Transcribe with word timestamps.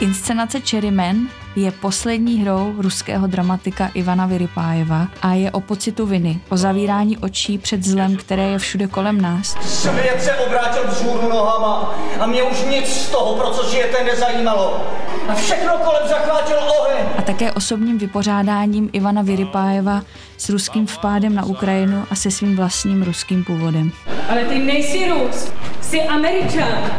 Inscenace 0.00 0.60
Cherry 0.60 0.90
Man 0.90 1.28
je 1.56 1.70
poslední 1.70 2.42
hrou 2.42 2.74
ruského 2.78 3.26
dramatika 3.26 3.90
Ivana 3.94 4.26
Vyrypájeva 4.26 5.08
a 5.22 5.32
je 5.32 5.50
o 5.50 5.60
pocitu 5.60 6.06
viny, 6.06 6.40
o 6.48 6.56
zavírání 6.56 7.18
očí 7.18 7.58
před 7.58 7.84
zlem, 7.84 8.16
které 8.16 8.42
je 8.42 8.58
všude 8.58 8.86
kolem 8.86 9.20
nás. 9.20 9.56
Svět 9.62 10.22
se 10.22 10.36
obrátil 10.36 10.82
vzhůru 10.88 11.28
nohama 11.28 11.94
a 12.20 12.26
mě 12.26 12.42
už 12.42 12.64
nic 12.70 12.86
z 12.86 13.10
toho, 13.10 13.34
pro 13.34 13.50
co 13.50 13.70
žijete, 13.70 14.04
nezajímalo. 14.04 14.86
A 15.28 15.34
všechno 15.34 15.78
kolem 15.78 16.08
zachvátil 16.08 16.56
oheň. 16.80 17.06
A 17.18 17.22
také 17.22 17.52
osobním 17.52 17.98
vypořádáním 17.98 18.90
Ivana 18.92 19.22
Vyrypájeva 19.22 20.02
s 20.36 20.48
ruským 20.48 20.86
vpádem 20.86 21.34
na 21.34 21.44
Ukrajinu 21.44 22.04
a 22.10 22.14
se 22.14 22.30
svým 22.30 22.56
vlastním 22.56 23.02
ruským 23.02 23.44
původem. 23.44 23.92
Ale 24.28 24.44
ty 24.44 24.58
nejsi 24.58 25.08
Rus, 25.08 25.52
jsi 25.80 26.02
Američan. 26.02 26.90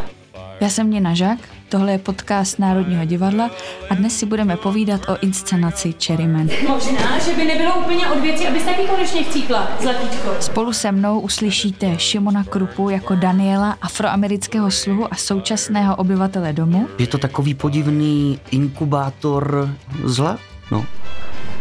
Já 0.61 0.69
jsem 0.69 0.91
Nina 0.91 1.13
Žák, 1.13 1.39
tohle 1.69 1.91
je 1.91 1.97
podcast 1.97 2.59
Národního 2.59 3.05
divadla 3.05 3.49
a 3.89 3.95
dnes 3.95 4.19
si 4.19 4.25
budeme 4.25 4.57
povídat 4.57 5.01
o 5.09 5.17
inscenaci 5.21 5.93
Cherryman. 6.05 6.47
Možná, 6.67 7.19
že 7.19 7.33
by 7.35 7.45
nebylo 7.45 7.75
úplně 7.75 8.07
od 8.07 8.19
věci, 8.19 8.47
abys 8.47 8.63
taky 8.63 8.81
konečně 8.81 9.23
chcípla, 9.23 9.67
zlatíčko. 9.81 10.35
Spolu 10.39 10.73
se 10.73 10.91
mnou 10.91 11.19
uslyšíte 11.19 11.99
Šimona 11.99 12.43
Krupu 12.43 12.89
jako 12.89 13.15
Daniela, 13.15 13.77
afroamerického 13.81 14.71
sluhu 14.71 15.13
a 15.13 15.15
současného 15.15 15.95
obyvatele 15.95 16.53
domu. 16.53 16.87
Je 16.97 17.07
to 17.07 17.17
takový 17.17 17.53
podivný 17.53 18.39
inkubátor 18.51 19.69
zla? 20.03 20.37
No. 20.71 20.85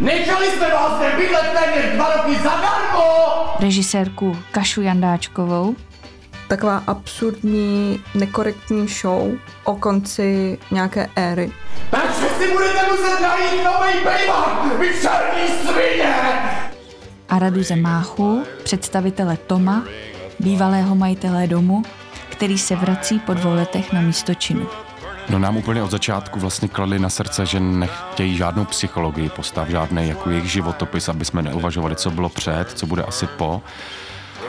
Nechali 0.01 0.47
jsme 0.47 0.71
vás 0.71 0.97
zde 0.97 1.13
bydlet 1.17 1.45
téměř 1.53 1.95
dva 1.95 2.17
roky 2.17 2.37
zadarmo! 2.37 3.03
Režisérku 3.61 4.37
Kašu 4.51 4.83
Jandáčkovou, 4.83 5.77
taková 6.49 6.83
absurdní, 6.87 8.01
nekorektní 8.15 8.89
show 8.89 9.33
o 9.65 9.77
konci 9.77 10.59
nějaké 10.71 11.09
éry. 11.17 11.53
Takže 11.91 12.29
si 12.39 12.53
budete 12.53 12.91
muset 12.91 13.21
najít 13.21 13.65
nový 13.65 14.05
bejvák, 14.05 14.79
vy 14.79 14.93
svině! 14.93 16.15
a 17.29 17.39
Radu 17.39 17.63
Zemáchu, 17.63 18.43
představitele 18.65 19.37
Toma, 19.47 19.85
bývalého 20.41 20.95
majitele 20.95 21.47
domu, 21.47 21.83
který 22.29 22.59
se 22.59 22.77
vrací 22.77 23.19
po 23.19 23.35
dvou 23.35 23.55
letech 23.55 23.93
na 23.93 24.01
místo 24.01 24.35
činu. 24.35 24.67
No 25.29 25.39
nám 25.39 25.57
úplně 25.57 25.83
od 25.83 25.91
začátku 25.91 26.41
vlastně 26.41 26.69
kladli 26.69 26.99
na 26.99 27.09
srdce, 27.09 27.47
že 27.47 27.61
nechtějí 27.61 28.37
žádnou 28.37 28.65
psychologii 28.65 29.29
postav, 29.29 29.69
žádný 29.69 30.09
jako 30.09 30.31
jejich 30.31 30.53
životopis, 30.53 31.09
aby 31.09 31.25
jsme 31.25 31.43
neuvažovali, 31.43 31.97
co 31.97 32.11
bylo 32.11 32.29
před, 32.29 32.71
co 32.71 32.87
bude 32.87 33.03
asi 33.03 33.27
po 33.27 33.63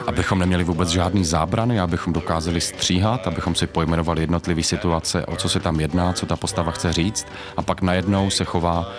abychom 0.07 0.39
neměli 0.39 0.63
vůbec 0.63 0.89
žádný 0.89 1.25
zábrany, 1.25 1.79
abychom 1.79 2.13
dokázali 2.13 2.61
stříhat, 2.61 3.27
abychom 3.27 3.55
si 3.55 3.67
pojmenovali 3.67 4.21
jednotlivé 4.21 4.63
situace, 4.63 5.25
o 5.25 5.35
co 5.35 5.49
se 5.49 5.59
tam 5.59 5.79
jedná, 5.79 6.13
co 6.13 6.25
ta 6.25 6.35
postava 6.35 6.71
chce 6.71 6.93
říct 6.93 7.27
a 7.57 7.61
pak 7.61 7.81
najednou 7.81 8.29
se 8.29 8.45
chová 8.45 8.91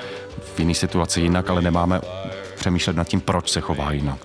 v 0.55 0.61
jiné 0.61 0.75
situaci 0.75 1.21
jinak, 1.21 1.51
ale 1.51 1.63
nemáme 1.63 2.01
přemýšlet 2.57 2.97
nad 2.97 3.09
tím, 3.09 3.21
proč 3.21 3.51
se 3.51 3.61
chová 3.61 3.93
jinak. 3.93 4.19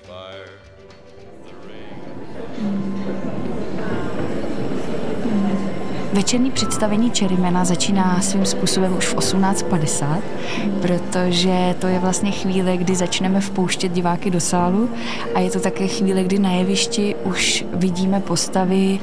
Večerní 6.14 6.50
představení 6.50 7.10
Cherrymana 7.18 7.64
začíná 7.64 8.20
svým 8.20 8.46
způsobem 8.46 8.96
už 8.96 9.06
v 9.06 9.16
18.50, 9.16 10.20
protože 10.82 11.74
to 11.78 11.86
je 11.86 11.98
vlastně 11.98 12.30
chvíle, 12.30 12.76
kdy 12.76 12.94
začneme 12.94 13.40
vpouštět 13.40 13.92
diváky 13.92 14.30
do 14.30 14.40
sálu 14.40 14.90
a 15.34 15.40
je 15.40 15.50
to 15.50 15.60
také 15.60 15.86
chvíle, 15.86 16.24
kdy 16.24 16.38
na 16.38 16.52
jevišti 16.52 17.14
už 17.24 17.64
vidíme 17.72 18.20
postavy, 18.20 19.00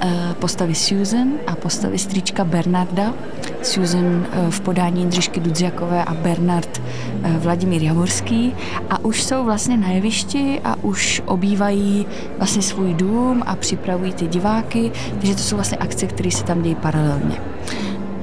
eh, 0.00 0.34
postavy 0.38 0.74
Susan 0.74 1.28
a 1.46 1.56
postavy 1.56 1.98
strýčka 1.98 2.44
Bernarda. 2.44 3.14
Susan 3.66 4.26
eh, 4.32 4.50
v 4.50 4.60
podání 4.60 5.00
Jindřišky 5.00 5.40
Dudziakové 5.40 6.04
a 6.04 6.14
Bernard 6.14 6.82
eh, 7.22 7.38
Vladimír 7.38 7.82
Javorský 7.82 8.54
a 8.90 9.04
už 9.04 9.22
jsou 9.22 9.44
vlastně 9.44 9.76
na 9.76 9.88
jevišti 9.88 10.60
a 10.64 10.76
už 10.82 11.22
obývají 11.26 12.06
vlastně 12.38 12.62
svůj 12.62 12.94
dům 12.94 13.42
a 13.46 13.56
připravují 13.56 14.12
ty 14.12 14.26
diváky, 14.26 14.92
takže 15.10 15.34
to 15.34 15.42
jsou 15.42 15.56
vlastně 15.56 15.78
akce, 15.78 16.06
které 16.06 16.30
se 16.30 16.44
tam 16.44 16.62
dějí 16.62 16.74
paralelně. 16.74 17.36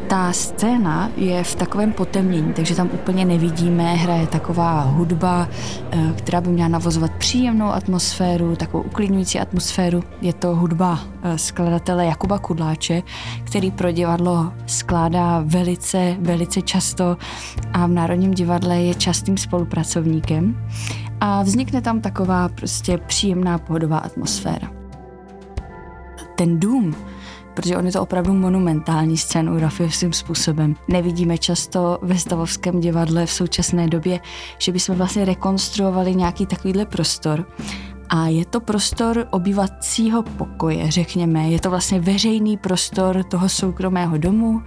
Ta 0.10 0.34
scéna 0.34 1.12
je 1.18 1.44
v 1.44 1.56
takovém 1.56 1.94
potemnění, 1.94 2.54
takže 2.54 2.76
tam 2.76 2.90
úplně 2.94 3.26
nevidíme, 3.26 3.94
hraje 3.94 4.28
taková 4.28 4.82
hudba, 4.82 5.48
eh, 5.92 6.14
která 6.18 6.42
by 6.42 6.50
měla 6.50 6.68
navozovat 6.68 7.12
příjemnou 7.12 7.68
atmosféru, 7.68 8.56
takovou 8.56 8.84
uklidňující 8.84 9.40
atmosféru. 9.40 10.04
Je 10.22 10.34
to 10.34 10.56
hudba 10.56 11.00
eh, 11.24 11.38
skladatele 11.38 12.06
Jakuba 12.06 12.40
Kudláče, 12.40 13.04
který 13.44 13.72
pro 13.72 13.92
divadlo 13.92 14.54
skládá 14.66 15.44
velice, 15.46 16.18
velice 16.20 16.62
často 16.62 17.18
a 17.74 17.88
v 17.88 17.92
Národním 17.92 18.32
divadle 18.32 18.82
je 18.82 18.96
častým 18.96 19.38
spolupracovníkem. 19.38 20.68
A 21.22 21.44
vznikne 21.44 21.82
tam 21.82 22.02
taková 22.02 22.50
prostě 22.50 22.98
příjemná 22.98 23.58
pohodová 23.58 23.98
atmosféra. 23.98 24.72
Ten 26.36 26.60
dům, 26.60 26.96
protože 27.60 27.78
on 27.78 27.86
je 27.86 27.92
to 27.92 28.02
opravdu 28.02 28.34
monumentální 28.34 29.18
scénografie 29.18 29.92
svým 29.92 30.14
způsobem. 30.14 30.76
Nevidíme 30.88 31.38
často 31.38 32.00
ve 32.02 32.18
stavovském 32.18 32.80
divadle 32.80 33.26
v 33.26 33.32
současné 33.32 33.88
době, 33.88 34.20
že 34.58 34.72
bychom 34.72 34.96
vlastně 34.96 35.26
rekonstruovali 35.26 36.16
nějaký 36.16 36.46
takovýhle 36.46 36.86
prostor. 36.86 37.46
A 38.10 38.28
je 38.28 38.46
to 38.46 38.60
prostor 38.60 39.28
obyvacího 39.32 40.24
pokoje, 40.24 40.92
řekněme. 40.92 41.50
Je 41.50 41.60
to 41.60 41.70
vlastně 41.70 42.00
veřejný 42.00 42.58
prostor 42.58 43.24
toho 43.24 43.50
soukromého 43.50 44.18
domu, 44.18 44.62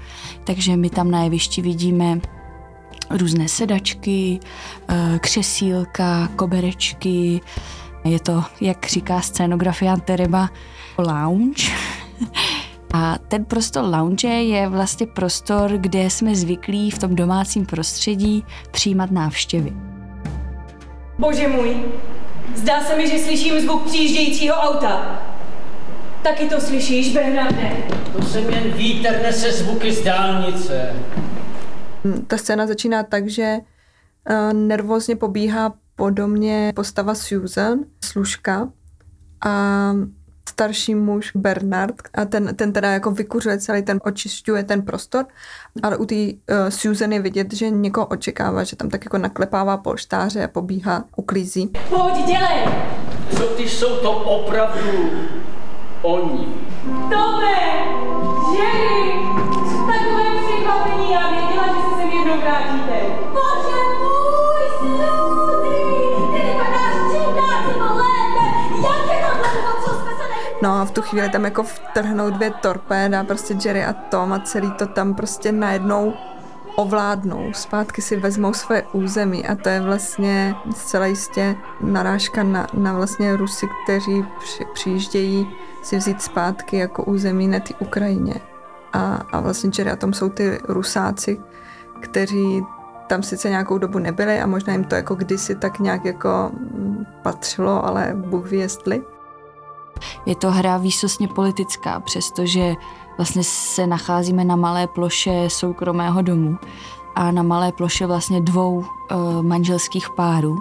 takže 0.45 0.77
my 0.77 0.91
tam 0.91 1.11
na 1.11 1.25
jevišti 1.25 1.63
vidíme 1.63 2.21
různé 3.11 3.49
sedačky, 3.49 4.41
eh, 4.89 5.19
křesílka, 5.19 6.29
koberečky. 6.37 7.41
Je 8.05 8.21
to, 8.21 8.45
jak 8.61 8.87
říká 8.87 9.21
scénografia 9.21 9.97
Tereba, 9.97 10.49
lounge. 10.99 11.73
A 12.93 13.19
ten 13.29 13.45
prostor 13.45 13.85
lounge 13.85 14.29
je 14.29 14.69
vlastně 14.69 15.07
prostor, 15.07 15.71
kde 15.79 16.11
jsme 16.11 16.35
zvyklí 16.35 16.91
v 16.91 16.99
tom 16.99 17.17
domácím 17.17 17.67
prostředí 17.67 18.45
přijímat 18.71 19.11
návštěvy. 19.11 19.73
Bože 21.19 21.49
můj, 21.49 21.77
zdá 22.55 22.81
se 22.81 22.97
mi, 22.97 23.09
že 23.09 23.19
slyším 23.19 23.61
zvuk 23.61 23.87
přijíždějícího 23.87 24.55
auta. 24.55 25.23
Taky 26.23 26.49
to 26.49 26.61
slyšíš, 26.61 27.15
Bernarde? 27.15 27.73
To 28.13 28.23
jsem 28.23 28.51
jen 28.51 28.73
vítr 28.73 29.21
nese 29.23 29.53
zvuky 29.53 29.93
z 29.93 30.05
dálnice. 30.05 30.97
Mm, 32.05 32.25
Ta 32.27 32.37
scéna 32.37 32.67
začíná 32.67 33.03
tak, 33.03 33.29
že 33.29 33.59
uh, 34.31 34.53
nervózně 34.53 35.17
pobíhá 35.17 35.75
po 35.97 36.11
domě 36.11 36.73
postava 36.77 37.15
Susan, 37.15 37.79
služka, 38.05 38.69
a 39.45 39.93
starší 40.49 40.95
muž 40.95 41.33
Bernard 41.35 41.95
a 42.15 42.25
ten, 42.25 42.57
ten 42.57 42.73
teda 42.73 42.93
jako 42.93 43.11
vykuřuje 43.11 43.59
celý 43.59 43.83
ten, 43.83 44.01
očišťuje 44.05 44.65
ten 44.65 44.83
prostor, 44.83 45.25
ale 45.83 45.97
u 45.97 46.07
té 46.07 46.15
uh, 46.15 46.31
Susan 46.69 47.13
je 47.13 47.21
vidět, 47.21 47.53
že 47.53 47.71
někoho 47.71 48.07
očekává, 48.07 48.65
že 48.65 48.77
tam 48.77 48.89
tak 48.89 49.05
jako 49.05 49.19
naklepává 49.19 49.77
polštáře 49.77 50.45
a 50.45 50.49
pobíhá, 50.49 51.05
uklízí. 51.17 51.71
Pojď, 51.89 52.27
dělej! 52.27 52.65
Co 53.37 53.55
když 53.55 53.73
jsou 53.73 53.97
to 53.97 54.11
opravdu 54.13 55.11
oni? 56.03 56.49
Tome! 57.11 57.53
Jerry! 58.57 59.02
No 70.63 70.81
a 70.81 70.85
v 70.85 70.91
tu 70.91 71.03
chvíli 71.03 71.29
tam 71.29 71.45
jako 71.45 71.63
vtrhnou 71.63 72.31
dvě 72.31 72.51
torpéda, 72.51 73.25
prostě 73.25 73.57
Jerry 73.65 73.85
a 73.85 73.93
Tom 73.93 74.33
a 74.33 74.39
celý 74.39 74.71
to 74.71 74.87
tam 74.87 75.15
prostě 75.15 75.53
najednou 75.53 76.15
ovládnou, 76.77 77.53
zpátky 77.53 78.03
si 78.03 78.17
vezmou 78.17 78.53
své 78.53 78.83
území 78.93 79.47
a 79.47 79.55
to 79.55 79.69
je 79.69 79.81
vlastně 79.81 80.55
zcela 80.77 81.07
jistě 81.07 81.57
narážka 81.81 82.43
na, 82.43 82.67
na 82.75 82.93
vlastně 82.93 83.37
Rusy, 83.37 83.67
kteří 83.85 84.25
při, 84.39 84.65
přijíždějí 84.75 85.49
si 85.83 85.97
vzít 85.97 86.23
zpátky 86.23 86.77
jako 86.77 87.05
území 87.05 87.49
na 87.49 87.61
té 87.61 87.75
Ukrajině. 87.79 88.35
A, 88.93 89.15
a 89.33 89.41
vlastně 89.41 89.71
Jerry 89.79 89.91
a 89.91 89.97
Tom 89.97 90.13
jsou 90.13 90.29
ty 90.29 90.59
Rusáci, 90.69 91.41
kteří 92.01 92.63
tam 93.07 93.23
sice 93.23 93.49
nějakou 93.51 93.79
dobu 93.79 93.99
nebyli 93.99 94.41
a 94.41 94.47
možná 94.47 94.73
jim 94.73 94.85
to 94.85 94.95
jako 94.95 95.15
kdysi 95.15 95.55
tak 95.55 95.79
nějak 95.79 96.05
jako 96.05 96.51
patřilo, 97.23 97.87
ale 97.87 98.13
Bůh 98.17 98.51
ví 98.51 98.59
jestli. 98.59 99.03
Je 100.27 100.35
to 100.35 100.51
hra 100.51 100.77
výsostně 100.77 101.29
politická, 101.29 102.01
přestože 102.01 102.75
vlastně 103.17 103.45
se 103.45 103.87
nacházíme 103.87 104.45
na 104.45 104.57
malé 104.57 104.87
ploše 104.87 105.51
soukromého 105.51 106.23
domu 106.23 106.59
a 107.15 107.31
na 107.31 107.43
malé 107.43 107.73
ploše 107.73 108.07
vlastně 108.07 108.41
dvou 108.41 108.75
uh, 108.75 109.43
manželských 109.43 110.11
párů. 110.11 110.61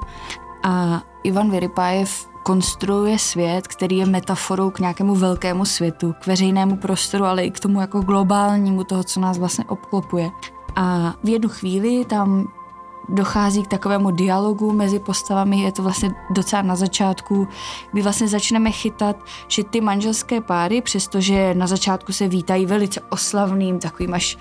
A 0.64 1.02
Ivan 1.24 1.52
Vyrypájev 1.52 2.28
konstruuje 2.44 3.20
svět, 3.20 3.68
který 3.68 3.98
je 3.98 4.06
metaforou 4.06 4.70
k 4.70 4.80
nějakému 4.80 5.16
velkému 5.16 5.66
světu, 5.66 6.14
k 6.24 6.28
veřejnému 6.28 6.78
prostoru, 6.78 7.26
ale 7.26 7.46
i 7.46 7.52
k 7.52 7.60
tomu 7.60 7.82
jako 7.82 8.02
globálnímu 8.02 8.84
toho, 8.84 9.04
co 9.04 9.20
nás 9.20 9.38
vlastně 9.38 9.66
obklopuje. 9.66 10.32
A 10.76 11.14
v 11.24 11.30
jednu 11.30 11.50
chvíli 11.50 12.06
tam 12.06 12.48
dochází 13.12 13.64
k 13.64 13.68
takovému 13.68 14.12
dialogu 14.12 14.72
mezi 14.72 15.00
postavami, 15.00 15.60
je 15.60 15.72
to 15.72 15.84
vlastně 15.84 16.12
docela 16.30 16.62
na 16.62 16.76
začátku, 16.76 17.48
kdy 17.92 18.02
vlastně 18.02 18.28
začneme 18.28 18.72
chytat, 18.72 19.16
že 19.48 19.64
ty 19.64 19.82
manželské 19.82 20.42
páry, 20.42 20.82
přestože 20.82 21.54
na 21.54 21.68
začátku 21.68 22.14
se 22.14 22.28
vítají 22.28 22.66
velice 22.66 23.02
oslavným, 23.10 23.80
takovým 23.80 24.14
až 24.14 24.38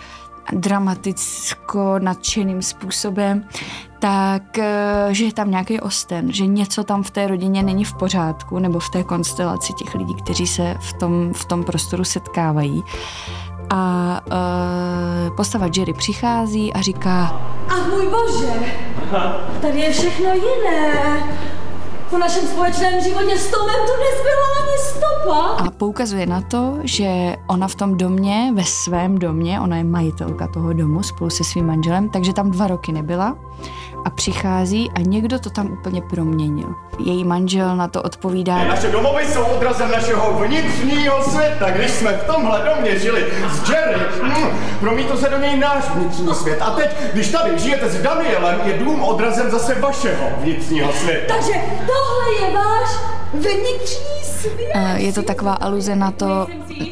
dramaticko 0.53 1.99
nadšeným 1.99 2.63
způsobem, 2.63 3.45
tak 3.99 4.59
eh, 4.59 5.09
že 5.11 5.25
je 5.25 5.33
tam 5.33 5.51
nějaký 5.51 5.81
osten, 5.81 6.33
že 6.33 6.47
něco 6.47 6.85
tam 6.85 7.03
v 7.03 7.11
té 7.11 7.27
rodině 7.27 7.63
není 7.63 7.85
v 7.85 7.95
pořádku, 7.95 8.59
nebo 8.59 8.79
v 8.79 8.91
té 8.91 9.05
konstelaci 9.05 9.73
těch 9.73 9.95
lidí, 9.95 10.15
kteří 10.15 10.47
se 10.47 10.75
v 10.81 10.93
tom, 10.93 11.33
v 11.33 11.45
tom 11.45 11.65
prostoru 11.65 12.05
setkávají. 12.05 12.83
A 13.71 14.21
uh, 14.27 15.37
postava 15.37 15.67
Jerry 15.77 15.93
přichází 15.93 16.73
a 16.73 16.81
říká, 16.81 17.41
Ach 17.69 17.89
můj 17.91 18.07
bože, 18.07 18.53
tady 19.61 19.81
je 19.81 19.93
všechno 19.93 20.31
jiné. 20.35 21.23
Po 22.11 22.19
našem 22.19 22.47
společném 22.47 23.01
životě 23.01 23.39
s 23.39 23.51
Tomem 23.51 23.77
tu 23.87 23.93
nezbyla 24.03 24.47
ani 24.61 24.79
stopa. 24.79 25.65
a 25.67 25.71
poukazuje 25.71 26.27
na 26.27 26.41
to, 26.41 26.75
že 26.83 27.37
ona 27.47 27.69
v 27.69 27.75
tom 27.75 27.97
domě, 27.99 28.53
ve 28.55 28.65
svém 28.65 29.19
domě, 29.19 29.61
ona 29.61 29.77
je 29.77 29.85
majitelka 29.85 30.47
toho 30.49 30.73
domu 30.73 31.03
spolu 31.03 31.31
se 31.31 31.45
svým 31.45 31.67
manželem, 31.67 32.09
takže 32.09 32.33
tam 32.33 32.51
dva 32.51 32.67
roky 32.67 32.93
nebyla 32.93 33.37
a 34.05 34.11
přichází 34.11 34.91
a 34.95 35.01
někdo 35.01 35.39
to 35.39 35.51
tam 35.51 35.73
úplně 35.73 36.03
proměnil. 36.03 36.75
Její 36.99 37.25
manžel 37.25 37.77
na 37.77 37.89
to 37.89 38.03
odpovídá, 38.03 38.65
Naše 38.65 38.91
domovy 38.91 39.27
jsou 39.27 39.43
odrazem 39.45 39.91
našeho 39.91 40.33
vnitřního 40.33 41.23
světa. 41.23 41.71
Když 41.71 41.91
jsme 41.91 42.13
v 42.13 42.25
tomhle 42.25 42.63
domě 42.75 42.99
žili 42.99 43.27
s 43.53 43.71
Jerry, 43.71 44.01
hm, 44.23 44.47
promítl 44.81 45.17
se 45.17 45.29
do 45.29 45.39
něj 45.39 45.57
náš 45.59 45.85
vnitřní 45.95 46.35
svět. 46.35 46.63
A 46.63 46.71
teď, 46.71 46.91
když 47.13 47.29
tady 47.29 47.59
žijete 47.59 47.89
s 47.91 48.03
Danielem, 48.03 48.61
je 48.65 48.79
dům 48.79 49.03
odrazem 49.03 49.51
zase 49.51 49.75
vašeho 49.75 50.29
vnitřního 50.39 50.93
světa. 50.93 51.35
Takže 51.35 51.53
tohle 52.01 52.49
je 52.49 52.55
váš 52.55 52.89
vnitřní 53.35 54.25
svět. 54.25 54.73
Eh, 54.75 55.01
je 55.01 55.13
to 55.13 55.23
taková 55.23 55.53
aluze 55.53 55.97
na 55.97 56.11
to, 56.11 56.47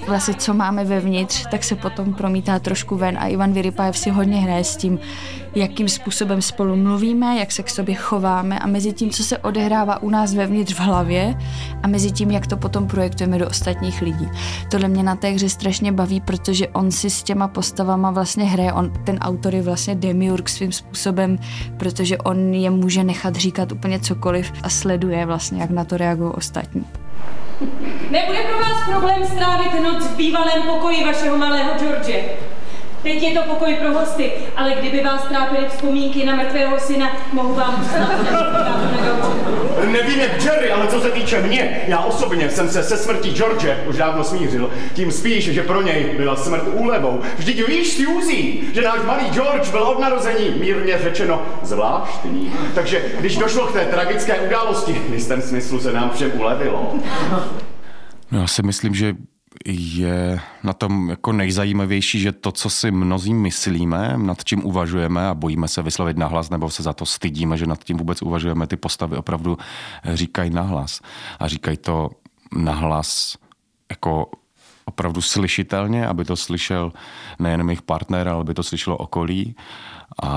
vlastně 0.07 0.35
co 0.35 0.55
máme 0.55 0.85
vevnitř, 0.85 1.47
tak 1.51 1.65
se 1.65 1.77
potom 1.77 2.15
promítá 2.15 2.59
trošku 2.59 2.97
ven 2.97 3.19
a 3.19 3.27
Ivan 3.27 3.53
Vyrypajev 3.53 3.99
si 3.99 4.11
hodně 4.11 4.37
hraje 4.37 4.65
s 4.65 4.77
tím, 4.77 4.99
jakým 5.59 5.89
způsobem 5.89 6.43
spolu 6.43 6.77
mluvíme, 6.77 7.39
jak 7.39 7.53
se 7.53 7.63
k 7.63 7.71
sobě 7.71 7.95
chováme 7.95 8.59
a 8.59 8.67
mezi 8.67 8.93
tím, 8.93 9.11
co 9.11 9.25
se 9.25 9.39
odehrává 9.39 10.03
u 10.03 10.11
nás 10.11 10.35
vevnitř 10.35 10.75
v 10.75 10.81
hlavě 10.81 11.35
a 11.83 11.89
mezi 11.89 12.11
tím, 12.11 12.31
jak 12.31 12.47
to 12.47 12.57
potom 12.57 12.87
projektujeme 12.87 13.39
do 13.39 13.49
ostatních 13.49 14.03
lidí. 14.03 14.29
Tohle 14.71 14.89
mě 14.89 15.03
na 15.03 15.17
té 15.17 15.29
hře 15.29 15.49
strašně 15.49 15.93
baví, 15.93 16.21
protože 16.21 16.69
on 16.69 16.91
si 16.91 17.11
s 17.11 17.23
těma 17.23 17.49
postavama 17.49 18.11
vlastně 18.11 18.45
hraje, 18.45 18.73
on, 18.73 18.93
ten 19.05 19.19
autor 19.19 19.55
je 19.55 19.63
vlastně 19.63 19.95
demiurg 19.95 20.49
svým 20.49 20.73
způsobem, 20.73 21.39
protože 21.77 22.19
on 22.19 22.55
je 22.55 22.71
může 22.71 23.05
nechat 23.05 23.37
říkat 23.37 23.73
úplně 23.73 24.01
cokoliv 24.01 24.53
a 24.63 24.69
sleduje 24.69 25.27
vlastně, 25.27 25.61
jak 25.61 25.71
na 25.71 25.85
to 25.85 25.97
reagují 25.97 26.33
ostatní. 26.35 26.85
Nebude 28.11 28.39
pro 28.49 28.59
vás 28.59 28.89
problém 28.91 29.25
strávit 29.25 29.83
noc 29.83 30.07
v 30.07 30.17
bývalém 30.17 30.63
pokoji 30.63 31.05
vašeho 31.05 31.39
malého 31.39 31.71
George. 31.79 32.15
Teď 33.03 33.23
je 33.23 33.35
to 33.35 33.43
pokoj 33.43 33.75
pro 33.75 33.93
hosty, 33.93 34.33
ale 34.57 34.75
kdyby 34.81 35.05
vás 35.05 35.23
trápily 35.23 35.69
vzpomínky 35.69 36.27
na 36.27 36.37
mrtvého 36.37 36.81
syna, 36.81 37.17
mohu 37.33 37.55
vám 37.55 37.85
snad. 37.85 38.11
Nevím 39.87 40.21
jak 40.21 40.45
Jerry, 40.45 40.71
ale 40.71 40.87
co 40.87 41.01
se 41.01 41.11
týče 41.11 41.43
mě, 41.43 41.85
já 41.87 41.99
osobně 41.99 42.51
jsem 42.51 42.69
se 42.69 42.83
se 42.83 42.97
smrtí 42.97 43.31
George 43.31 43.67
už 43.89 43.97
dávno 43.97 44.25
smířil. 44.25 44.71
Tím 44.95 45.13
spíš, 45.13 45.45
že 45.45 45.63
pro 45.63 45.83
něj 45.83 46.15
byla 46.17 46.37
smrt 46.37 46.63
úlevou. 46.73 47.21
Vždyť 47.39 47.69
víš, 47.69 47.93
Suzy, 47.93 48.61
že 48.75 48.83
náš 48.83 49.01
malý 49.07 49.25
George 49.31 49.71
byl 49.71 49.83
od 49.83 49.99
narození 50.01 50.51
mírně 50.61 50.99
řečeno 50.99 51.43
zvláštní. 51.63 52.53
Takže 52.75 53.03
když 53.21 53.37
došlo 53.37 53.67
k 53.67 53.73
té 53.73 53.85
tragické 53.85 54.41
události, 54.41 54.93
v 54.93 55.15
jistém 55.15 55.43
smyslu 55.43 55.81
se 55.81 55.93
nám 55.93 56.11
všem 56.11 56.33
ulevilo. 56.41 56.95
No, 58.31 58.41
já 58.41 58.47
si 58.47 58.63
myslím, 58.63 58.95
že 58.95 59.15
je 59.67 60.41
na 60.63 60.73
tom 60.73 61.11
jako 61.11 61.33
nejzajímavější, 61.33 62.21
že 62.21 62.33
to, 62.33 62.53
co 62.53 62.71
si 62.71 62.91
mnozí 62.91 63.35
myslíme, 63.35 64.15
nad 64.17 64.45
čím 64.45 64.65
uvažujeme 64.65 65.29
a 65.29 65.35
bojíme 65.35 65.69
se 65.69 65.83
vyslovit 65.83 66.17
nahlas, 66.17 66.51
nebo 66.51 66.71
se 66.71 66.83
za 66.83 66.93
to 66.93 67.07
stydíme, 67.07 67.57
že 67.57 67.67
nad 67.67 67.85
tím 67.85 67.97
vůbec 67.97 68.23
uvažujeme, 68.23 68.67
ty 68.67 68.77
postavy 68.77 69.17
opravdu 69.17 69.59
říkají 70.15 70.51
nahlas. 70.51 71.01
A 71.39 71.49
říkají 71.49 71.77
to 71.77 72.11
nahlas 72.53 73.37
jako 73.91 74.31
opravdu 74.85 75.21
slyšitelně, 75.21 76.07
aby 76.07 76.25
to 76.25 76.37
slyšel 76.37 76.93
nejen 77.39 77.69
jejich 77.69 77.83
partner, 77.83 78.29
ale 78.29 78.41
aby 78.41 78.55
to 78.55 78.63
slyšelo 78.63 78.97
okolí 78.97 79.57
a 80.23 80.29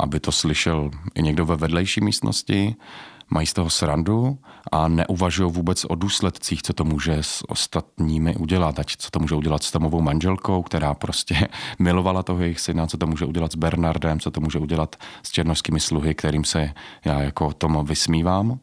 aby 0.00 0.20
to 0.20 0.32
slyšel 0.32 0.90
i 1.14 1.22
někdo 1.22 1.46
ve 1.46 1.56
vedlejší 1.56 2.00
místnosti 2.00 2.76
mají 3.30 3.46
z 3.46 3.52
toho 3.52 3.70
srandu 3.70 4.38
a 4.72 4.88
neuvažují 4.88 5.52
vůbec 5.52 5.84
o 5.84 5.94
důsledcích, 5.94 6.62
co 6.62 6.72
to 6.72 6.84
může 6.84 7.16
s 7.20 7.44
ostatními 7.48 8.36
udělat, 8.36 8.78
ať 8.78 8.96
co 8.96 9.10
to 9.10 9.18
může 9.18 9.34
udělat 9.34 9.62
s 9.62 9.70
Tomovou 9.70 10.00
manželkou, 10.00 10.62
která 10.62 10.94
prostě 10.94 11.48
milovala 11.78 12.22
toho 12.22 12.40
jejich 12.40 12.60
syna, 12.60 12.86
co 12.86 12.96
to 12.96 13.06
může 13.06 13.24
udělat 13.24 13.52
s 13.52 13.56
Bernardem, 13.56 14.20
co 14.20 14.30
to 14.30 14.40
může 14.40 14.58
udělat 14.58 14.96
s 15.22 15.30
černovskými 15.30 15.80
sluhy, 15.80 16.14
kterým 16.14 16.44
se 16.44 16.70
já 17.04 17.22
jako 17.22 17.52
Tomo 17.52 17.82
vysmívám. 17.82 18.58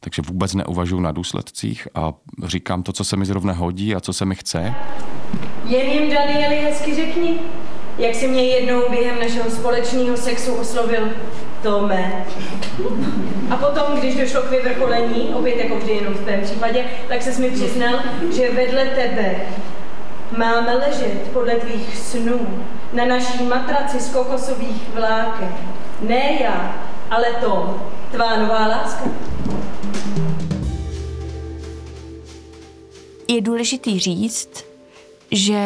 Takže 0.00 0.22
vůbec 0.22 0.54
neuvažuji 0.54 1.00
na 1.00 1.12
důsledcích 1.12 1.88
a 1.94 2.12
říkám 2.44 2.82
to, 2.82 2.92
co 2.92 3.04
se 3.04 3.16
mi 3.16 3.26
zrovna 3.26 3.52
hodí 3.52 3.94
a 3.94 4.00
co 4.00 4.12
se 4.12 4.24
mi 4.24 4.34
chce. 4.34 4.74
Jen 5.64 5.86
jim, 5.86 6.10
Danieli, 6.10 6.56
hezky 6.56 6.94
řekni, 6.94 7.38
jak 7.98 8.14
si 8.14 8.28
mě 8.28 8.42
jednou 8.42 8.82
během 8.90 9.20
našeho 9.20 9.50
společného 9.50 10.16
sexu 10.16 10.54
oslovil 10.54 11.08
Tome. 11.66 12.24
A 13.50 13.56
potom, 13.56 13.98
když 13.98 14.16
došlo 14.16 14.42
k 14.42 14.50
vyvrcholení, 14.50 15.34
opět 15.34 15.56
jako 15.56 15.76
vždy 15.76 15.92
jenom 15.92 16.14
v 16.14 16.20
tvém 16.20 16.40
případě, 16.40 16.84
tak 17.08 17.22
se 17.22 17.40
mi 17.40 17.50
přiznal, 17.50 17.98
že 18.36 18.52
vedle 18.52 18.84
tebe 18.84 19.36
máme 20.36 20.74
ležet 20.74 21.30
podle 21.32 21.54
tvých 21.54 21.96
snů 21.96 22.64
na 22.92 23.04
naší 23.04 23.42
matraci 23.42 24.00
z 24.00 24.12
kokosových 24.12 24.88
vláken. 24.94 25.54
Ne 26.00 26.38
já, 26.40 26.86
ale 27.10 27.26
Tom, 27.40 27.82
tvá 28.10 28.36
nová 28.36 28.66
láska. 28.66 29.04
Je 33.28 33.40
důležitý 33.40 34.00
říct, 34.00 34.64
že 35.30 35.60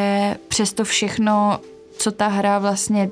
přesto 0.48 0.84
všechno, 0.84 1.60
co 1.96 2.12
ta 2.12 2.28
hra 2.28 2.58
vlastně 2.58 3.10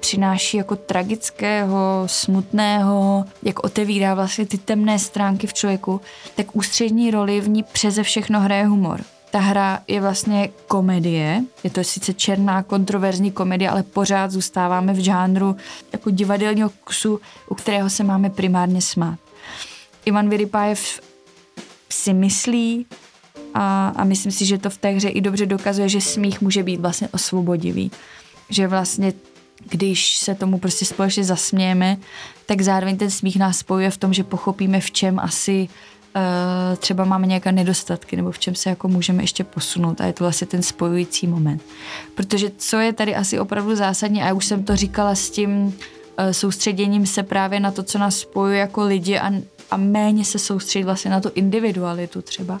přináší 0.00 0.56
jako 0.56 0.76
tragického, 0.76 2.02
smutného, 2.06 3.24
jak 3.42 3.64
otevírá 3.64 4.14
vlastně 4.14 4.46
ty 4.46 4.58
temné 4.58 4.98
stránky 4.98 5.46
v 5.46 5.54
člověku, 5.54 6.00
tak 6.36 6.56
ústřední 6.56 7.10
roli 7.10 7.40
v 7.40 7.48
ní 7.48 7.62
přeze 7.62 8.02
všechno 8.02 8.40
hraje 8.40 8.66
humor. 8.66 9.00
Ta 9.30 9.38
hra 9.38 9.80
je 9.88 10.00
vlastně 10.00 10.48
komedie, 10.66 11.44
je 11.64 11.70
to 11.70 11.84
sice 11.84 12.14
černá, 12.14 12.62
kontroverzní 12.62 13.30
komedie, 13.30 13.70
ale 13.70 13.82
pořád 13.82 14.30
zůstáváme 14.30 14.92
v 14.92 14.98
žánru 14.98 15.56
jako 15.92 16.10
divadelního 16.10 16.70
kusu, 16.84 17.20
u 17.48 17.54
kterého 17.54 17.90
se 17.90 18.04
máme 18.04 18.30
primárně 18.30 18.82
smát. 18.82 19.18
Ivan 20.04 20.28
Vyrypajev 20.28 21.00
si 21.90 22.14
myslí, 22.14 22.86
a, 23.54 23.88
a 23.96 24.04
myslím 24.04 24.32
si, 24.32 24.46
že 24.46 24.58
to 24.58 24.70
v 24.70 24.78
té 24.78 24.90
hře 24.90 25.08
i 25.08 25.20
dobře 25.20 25.46
dokazuje, 25.46 25.88
že 25.88 26.00
smích 26.00 26.40
může 26.40 26.62
být 26.62 26.80
vlastně 26.80 27.08
osvobodivý. 27.08 27.90
Že 28.50 28.68
vlastně 28.68 29.12
když 29.68 30.16
se 30.16 30.34
tomu 30.34 30.58
prostě 30.58 30.84
společně 30.84 31.24
zasmějeme, 31.24 31.96
tak 32.46 32.60
zároveň 32.60 32.96
ten 32.96 33.10
smích 33.10 33.36
nás 33.36 33.58
spojuje 33.58 33.90
v 33.90 33.96
tom, 33.96 34.12
že 34.12 34.24
pochopíme, 34.24 34.80
v 34.80 34.90
čem 34.90 35.18
asi 35.18 35.68
uh, 36.16 36.76
třeba 36.76 37.04
máme 37.04 37.26
nějaké 37.26 37.52
nedostatky 37.52 38.16
nebo 38.16 38.30
v 38.30 38.38
čem 38.38 38.54
se 38.54 38.70
jako 38.70 38.88
můžeme 38.88 39.22
ještě 39.22 39.44
posunout 39.44 40.00
a 40.00 40.06
je 40.06 40.12
to 40.12 40.24
vlastně 40.24 40.46
ten 40.46 40.62
spojující 40.62 41.26
moment. 41.26 41.62
Protože 42.14 42.50
co 42.56 42.76
je 42.76 42.92
tady 42.92 43.14
asi 43.14 43.38
opravdu 43.38 43.76
zásadní, 43.76 44.22
a 44.22 44.26
já 44.26 44.34
už 44.34 44.46
jsem 44.46 44.64
to 44.64 44.76
říkala 44.76 45.14
s 45.14 45.30
tím 45.30 45.50
uh, 45.50 45.72
soustředěním 46.30 47.06
se 47.06 47.22
právě 47.22 47.60
na 47.60 47.70
to, 47.70 47.82
co 47.82 47.98
nás 47.98 48.16
spojuje 48.16 48.58
jako 48.58 48.84
lidi 48.84 49.18
a, 49.18 49.32
a 49.70 49.76
méně 49.76 50.24
se 50.24 50.38
soustředit 50.38 50.84
vlastně 50.84 51.10
na 51.10 51.20
tu 51.20 51.30
individualitu 51.34 52.22
třeba, 52.22 52.60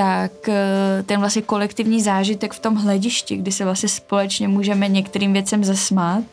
tak 0.00 0.48
eh, 0.48 1.02
ten 1.02 1.20
vlastně 1.20 1.42
kolektivní 1.42 2.02
zážitek 2.02 2.52
v 2.52 2.58
tom 2.58 2.74
hledišti, 2.74 3.36
kdy 3.36 3.52
se 3.52 3.64
vlastně 3.64 3.88
společně 3.88 4.48
můžeme 4.48 4.88
některým 4.88 5.32
věcem 5.32 5.64
zasmát 5.64 6.24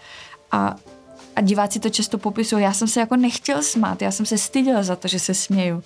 a, 0.51 0.75
a 1.36 1.41
diváci 1.41 1.79
to 1.79 1.89
často 1.89 2.17
popisují. 2.17 2.63
Já 2.63 2.74
jsem 2.74 2.88
se 2.88 3.00
jako 3.00 3.15
nechtěl 3.15 3.63
smát, 3.63 4.01
já 4.01 4.12
jsem 4.12 4.25
se 4.25 4.38
styděla 4.38 4.83
za 4.83 4.95
to, 4.95 5.07
že 5.07 5.19
se 5.19 5.33
směju. 5.33 5.83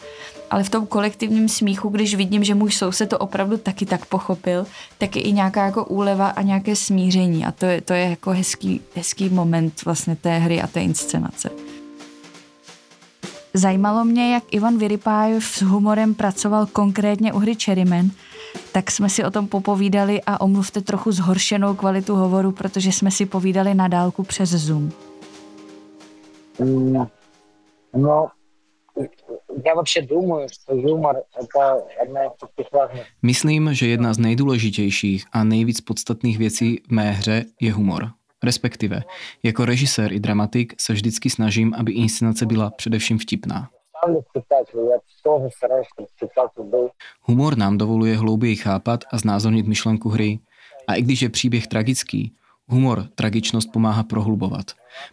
Ale 0.49 0.63
v 0.63 0.69
tom 0.69 0.87
kolektivním 0.87 1.49
smíchu, 1.49 1.89
když 1.89 2.15
vidím, 2.15 2.43
že 2.43 2.55
můj 2.55 2.71
soused 2.71 3.09
to 3.09 3.17
opravdu 3.17 3.57
taky 3.57 3.85
tak 3.85 4.05
pochopil, 4.05 4.65
tak 4.97 5.15
je 5.15 5.21
i 5.21 5.31
nějaká 5.31 5.65
jako 5.65 5.85
úleva 5.85 6.27
a 6.27 6.41
nějaké 6.41 6.75
smíření. 6.75 7.45
A 7.45 7.51
to 7.51 7.65
je, 7.65 7.81
to 7.81 7.93
je 7.93 8.09
jako 8.09 8.31
hezký, 8.31 8.81
hezký 8.95 9.29
moment 9.29 9.85
vlastně 9.85 10.15
té 10.15 10.37
hry 10.37 10.61
a 10.61 10.67
té 10.67 10.81
inscenace. 10.81 11.70
Zajímalo 13.54 14.04
mě, 14.04 14.32
jak 14.34 14.44
Ivan 14.50 14.78
Vyrypájev 14.78 15.44
s 15.44 15.62
humorem 15.62 16.14
pracoval 16.14 16.66
konkrétně 16.66 17.32
u 17.32 17.38
hry 17.38 17.54
Cherryman, 17.64 18.10
tak 18.72 18.90
jsme 18.90 19.08
si 19.08 19.24
o 19.24 19.30
tom 19.30 19.48
popovídali 19.48 20.20
a 20.26 20.40
omluvte 20.40 20.80
trochu 20.80 21.12
zhoršenou 21.12 21.74
kvalitu 21.74 22.14
hovoru, 22.14 22.52
protože 22.52 22.92
jsme 22.92 23.10
si 23.10 23.26
povídali 23.26 23.74
na 23.74 23.88
dálku 23.88 24.22
přes 24.22 24.50
Zoom. 24.50 24.92
М, 26.60 27.06
Но 27.96 28.28
я 29.64 29.74
вообще 29.74 30.02
думаю, 30.02 30.48
что 30.48 30.74
юмор — 30.74 31.40
это 31.42 31.80
одна 32.02 32.24
из 32.26 32.32
таких 32.40 32.72
важных 32.72 33.06
Myslím, 33.22 33.74
že 33.74 33.86
jedna 33.86 34.14
z 34.14 34.18
nejdůležitějších 34.18 35.24
a 35.32 35.44
nejvíc 35.44 35.80
podstatných 35.80 36.38
věcí 36.38 36.80
v 36.88 36.90
mé 36.92 37.10
hře 37.10 37.44
je 37.60 37.72
humor. 37.72 38.10
Respektive, 38.43 39.01
jako 39.43 39.65
režisér 39.65 40.13
i 40.13 40.19
dramatik 40.19 40.73
se 40.81 40.93
vždycky 40.93 41.29
snažím, 41.29 41.73
aby 41.77 41.91
inscenace 41.91 42.45
byla 42.45 42.69
především 42.69 43.19
vtipná. 43.19 43.69
Humor 47.21 47.57
nám 47.57 47.77
dovoluje 47.77 48.17
hlouběji 48.17 48.55
chápat 48.55 49.03
a 49.11 49.17
znázornit 49.17 49.67
myšlenku 49.67 50.09
hry. 50.09 50.39
A 50.87 50.95
i 50.95 51.01
když 51.01 51.21
je 51.21 51.29
příběh 51.29 51.67
tragický, 51.67 52.35
humor 52.67 53.07
tragičnost 53.15 53.71
pomáhá 53.71 54.03
prohlubovat. 54.03 54.65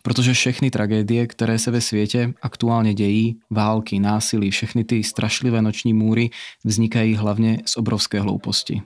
Protože 0.02 0.32
všechny 0.32 0.70
tragédie, 0.70 1.26
které 1.26 1.58
se 1.58 1.70
ve 1.70 1.80
světě 1.80 2.34
aktuálně 2.42 2.94
dějí, 2.94 3.40
války, 3.50 4.00
násilí, 4.00 4.50
všechny 4.50 4.84
ty 4.84 5.04
strašlivé 5.04 5.62
noční 5.62 5.92
můry 5.92 6.30
vznikají 6.64 7.14
hlavně 7.14 7.58
z 7.66 7.76
obrovské 7.76 8.20
hlouposti. 8.20 8.82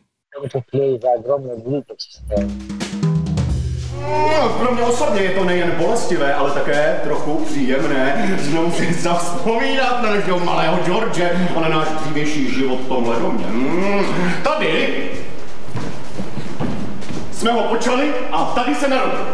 No, 4.11 4.49
pro 4.49 4.73
mě 4.73 4.83
osobně 4.83 5.23
je 5.23 5.31
to 5.31 5.45
nejen 5.45 5.73
bolestivé, 5.79 6.35
ale 6.35 6.51
také 6.51 7.01
trochu 7.03 7.45
příjemné 7.45 8.37
znovu 8.41 8.73
si 8.73 8.95
zavzpomínat 8.95 10.03
na 10.03 10.15
našeho 10.15 10.41
malého 10.41 10.79
George 10.85 11.23
a 11.57 11.61
na 11.61 11.69
náš 11.69 11.89
dřívější 11.89 12.55
život 12.55 12.81
v 12.81 12.89
tomhle 12.89 13.17
domě. 13.17 13.47
Mm, 13.49 14.05
tady 14.43 15.11
jsme 17.33 17.53
ho 17.53 17.63
počali 17.63 18.13
a 18.33 18.45
tady 18.45 18.75
se 18.75 18.89
narodil. 18.89 19.27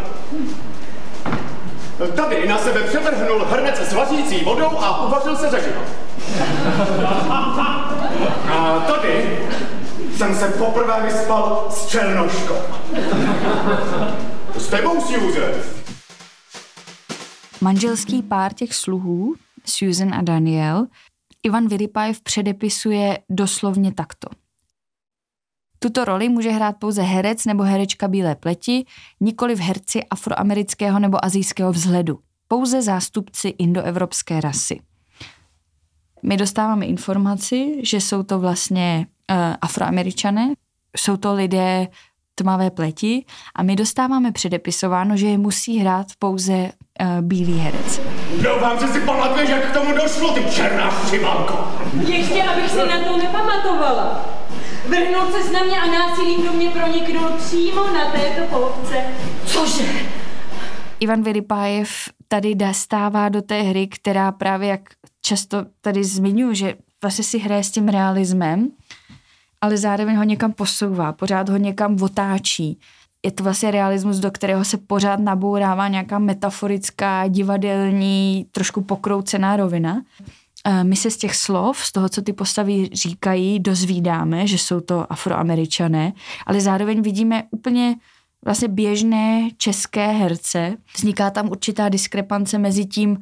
Tady 2.14 2.48
na 2.48 2.58
sebe 2.58 2.80
převrhnul 2.80 3.46
hrnec 3.50 3.80
s 3.80 3.92
vařící 3.92 4.44
vodou 4.44 4.78
a 4.80 5.06
uvařil 5.06 5.36
se 5.36 5.50
zaživa. 5.50 5.80
A 8.50 8.84
tady 8.86 9.38
jsem 10.16 10.34
se 10.34 10.48
poprvé 10.48 10.94
vyspal 11.04 11.66
s 11.70 11.86
černoškou. 11.86 12.54
S 14.58 14.68
tebou, 14.68 15.00
Susan. 15.00 15.50
Manželský 17.60 18.22
pár 18.22 18.52
těch 18.54 18.74
sluhů, 18.74 19.34
Susan 19.64 20.14
a 20.14 20.22
Daniel, 20.22 20.86
Ivan 21.42 21.68
Vyrypajev 21.68 22.20
předepisuje 22.20 23.18
doslovně 23.30 23.92
takto. 23.92 24.28
Tuto 25.78 26.04
roli 26.04 26.28
může 26.28 26.50
hrát 26.50 26.76
pouze 26.76 27.02
herec 27.02 27.44
nebo 27.44 27.62
herečka 27.62 28.08
bílé 28.08 28.34
pleti, 28.34 28.84
nikoli 29.20 29.54
v 29.54 29.60
herci 29.60 30.04
afroamerického 30.04 30.98
nebo 30.98 31.24
azijského 31.24 31.72
vzhledu. 31.72 32.18
Pouze 32.48 32.82
zástupci 32.82 33.48
indoevropské 33.48 34.40
rasy. 34.40 34.80
My 36.22 36.36
dostáváme 36.36 36.86
informaci, 36.86 37.80
že 37.82 37.96
jsou 37.96 38.22
to 38.22 38.38
vlastně 38.38 39.06
uh, 39.30 39.36
afroameričané, 39.60 40.54
jsou 40.96 41.16
to 41.16 41.34
lidé 41.34 41.88
tmavé 42.38 42.70
pleti 42.70 43.24
a 43.56 43.62
my 43.62 43.76
dostáváme 43.76 44.32
předepisováno, 44.32 45.16
že 45.16 45.26
je 45.26 45.38
musí 45.38 45.78
hrát 45.78 46.06
pouze 46.18 46.52
uh, 46.52 46.70
bílý 47.20 47.58
herec. 47.58 48.00
Doufám, 48.42 48.80
že 48.80 48.86
si 48.86 49.00
pamatuješ, 49.00 49.50
jak 49.50 49.70
k 49.70 49.74
tomu 49.74 49.94
došlo, 49.94 50.34
ty 50.34 50.44
černá 50.54 50.90
šibalko. 51.10 51.68
Ještě 52.06 52.42
abych 52.42 52.70
si 52.70 52.76
na 52.76 53.04
to 53.04 53.16
nepamatovala. 53.16 54.24
Vrhnul 54.88 55.32
se 55.32 55.52
na 55.52 55.64
mě 55.64 55.80
a 55.80 55.86
násilím 55.86 56.46
do 56.46 56.52
mě 56.52 56.70
proniknul 56.70 57.28
přímo 57.38 57.86
na 57.86 58.10
této 58.12 58.46
polovce. 58.50 58.96
Cože? 59.46 59.84
Ivan 61.00 61.22
Vyrypájev 61.22 61.90
tady 62.28 62.54
dostává 62.54 63.28
do 63.28 63.42
té 63.42 63.62
hry, 63.62 63.86
která 63.86 64.32
právě 64.32 64.68
jak 64.68 64.80
často 65.22 65.64
tady 65.80 66.04
zmiňuji, 66.04 66.54
že 66.54 66.74
vlastně 67.02 67.24
si 67.24 67.38
hraje 67.38 67.64
s 67.64 67.70
tím 67.70 67.88
realismem, 67.88 68.68
ale 69.60 69.76
zároveň 69.76 70.16
ho 70.16 70.22
někam 70.22 70.52
posouvá, 70.52 71.12
pořád 71.12 71.48
ho 71.48 71.56
někam 71.56 72.02
otáčí. 72.02 72.78
Je 73.24 73.30
to 73.30 73.44
vlastně 73.44 73.70
realismus, 73.70 74.16
do 74.16 74.30
kterého 74.30 74.64
se 74.64 74.76
pořád 74.78 75.20
nabourává 75.20 75.88
nějaká 75.88 76.18
metaforická, 76.18 77.28
divadelní, 77.28 78.46
trošku 78.52 78.82
pokroucená 78.82 79.56
rovina. 79.56 80.02
Eh, 80.64 80.84
My 80.84 80.96
se 80.96 81.10
z 81.10 81.16
těch 81.16 81.36
slov, 81.36 81.78
z 81.78 81.92
toho, 81.92 82.08
co 82.08 82.22
ty 82.22 82.32
postavy 82.32 82.90
říkají, 82.92 83.60
dozvídáme, 83.60 84.46
že 84.46 84.58
jsou 84.58 84.80
to 84.80 85.12
afroameričané, 85.12 86.12
ale 86.46 86.60
zároveň 86.60 87.02
vidíme 87.02 87.42
úplně 87.50 87.96
vlastně 88.44 88.68
běžné 88.68 89.48
české 89.56 90.06
herce. 90.06 90.76
Vzniká 90.96 91.30
tam 91.30 91.48
určitá 91.48 91.88
diskrepance 91.88 92.58
mezi 92.58 92.86
tím, 92.86 93.18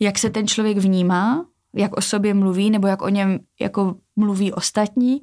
jak 0.00 0.18
se 0.18 0.30
ten 0.30 0.46
člověk 0.46 0.78
vnímá, 0.78 1.46
jak 1.74 1.96
o 1.96 2.00
sobě 2.00 2.34
mluví, 2.34 2.70
nebo 2.70 2.86
jak 2.86 3.02
o 3.02 3.08
něm 3.08 3.38
jako 3.60 3.94
mluví 4.16 4.52
ostatní 4.52 5.20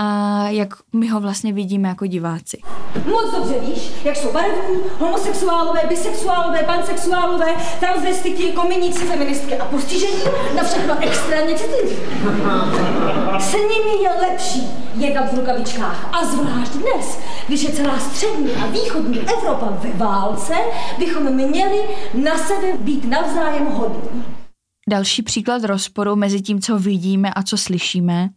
a 0.00 0.48
jak 0.48 0.74
my 0.92 1.08
ho 1.08 1.20
vlastně 1.20 1.52
vidíme 1.52 1.88
jako 1.88 2.06
diváci. 2.06 2.58
Moc 3.10 3.34
dobře 3.34 3.54
víš, 3.60 3.92
jak 4.04 4.16
jsou 4.16 4.32
barevní, 4.32 4.76
homosexuálové, 4.98 5.80
bisexuálové, 5.88 6.62
pansexuálové, 6.62 7.46
transvestiti, 7.80 8.52
kominíci, 8.52 9.06
feministky 9.06 9.58
a 9.58 9.64
postižení 9.64 10.22
na 10.56 10.62
všechno 10.62 10.94
extrémně 11.00 11.54
citliví. 11.54 11.96
S 13.38 13.52
nimi 13.52 14.02
je 14.02 14.10
lepší 14.28 14.62
jednat 14.94 15.32
v 15.32 15.36
rukavičkách 15.36 16.08
a 16.12 16.24
zvlášť 16.24 16.72
dnes, 16.72 17.18
když 17.48 17.62
je 17.62 17.72
celá 17.72 17.98
střední 17.98 18.52
a 18.52 18.66
východní 18.66 19.20
Evropa 19.20 19.66
ve 19.70 19.92
válce, 19.92 20.54
bychom 20.98 21.32
měli 21.34 21.82
na 22.14 22.38
sebe 22.38 22.72
být 22.78 23.04
navzájem 23.04 23.66
hodní. 23.66 24.24
Další 24.90 25.22
příklad 25.22 25.64
rozporu 25.64 26.16
mezi 26.16 26.40
tím, 26.40 26.60
co 26.60 26.78
vidíme 26.78 27.34
a 27.34 27.42
co 27.42 27.56
slyšíme, 27.56 28.28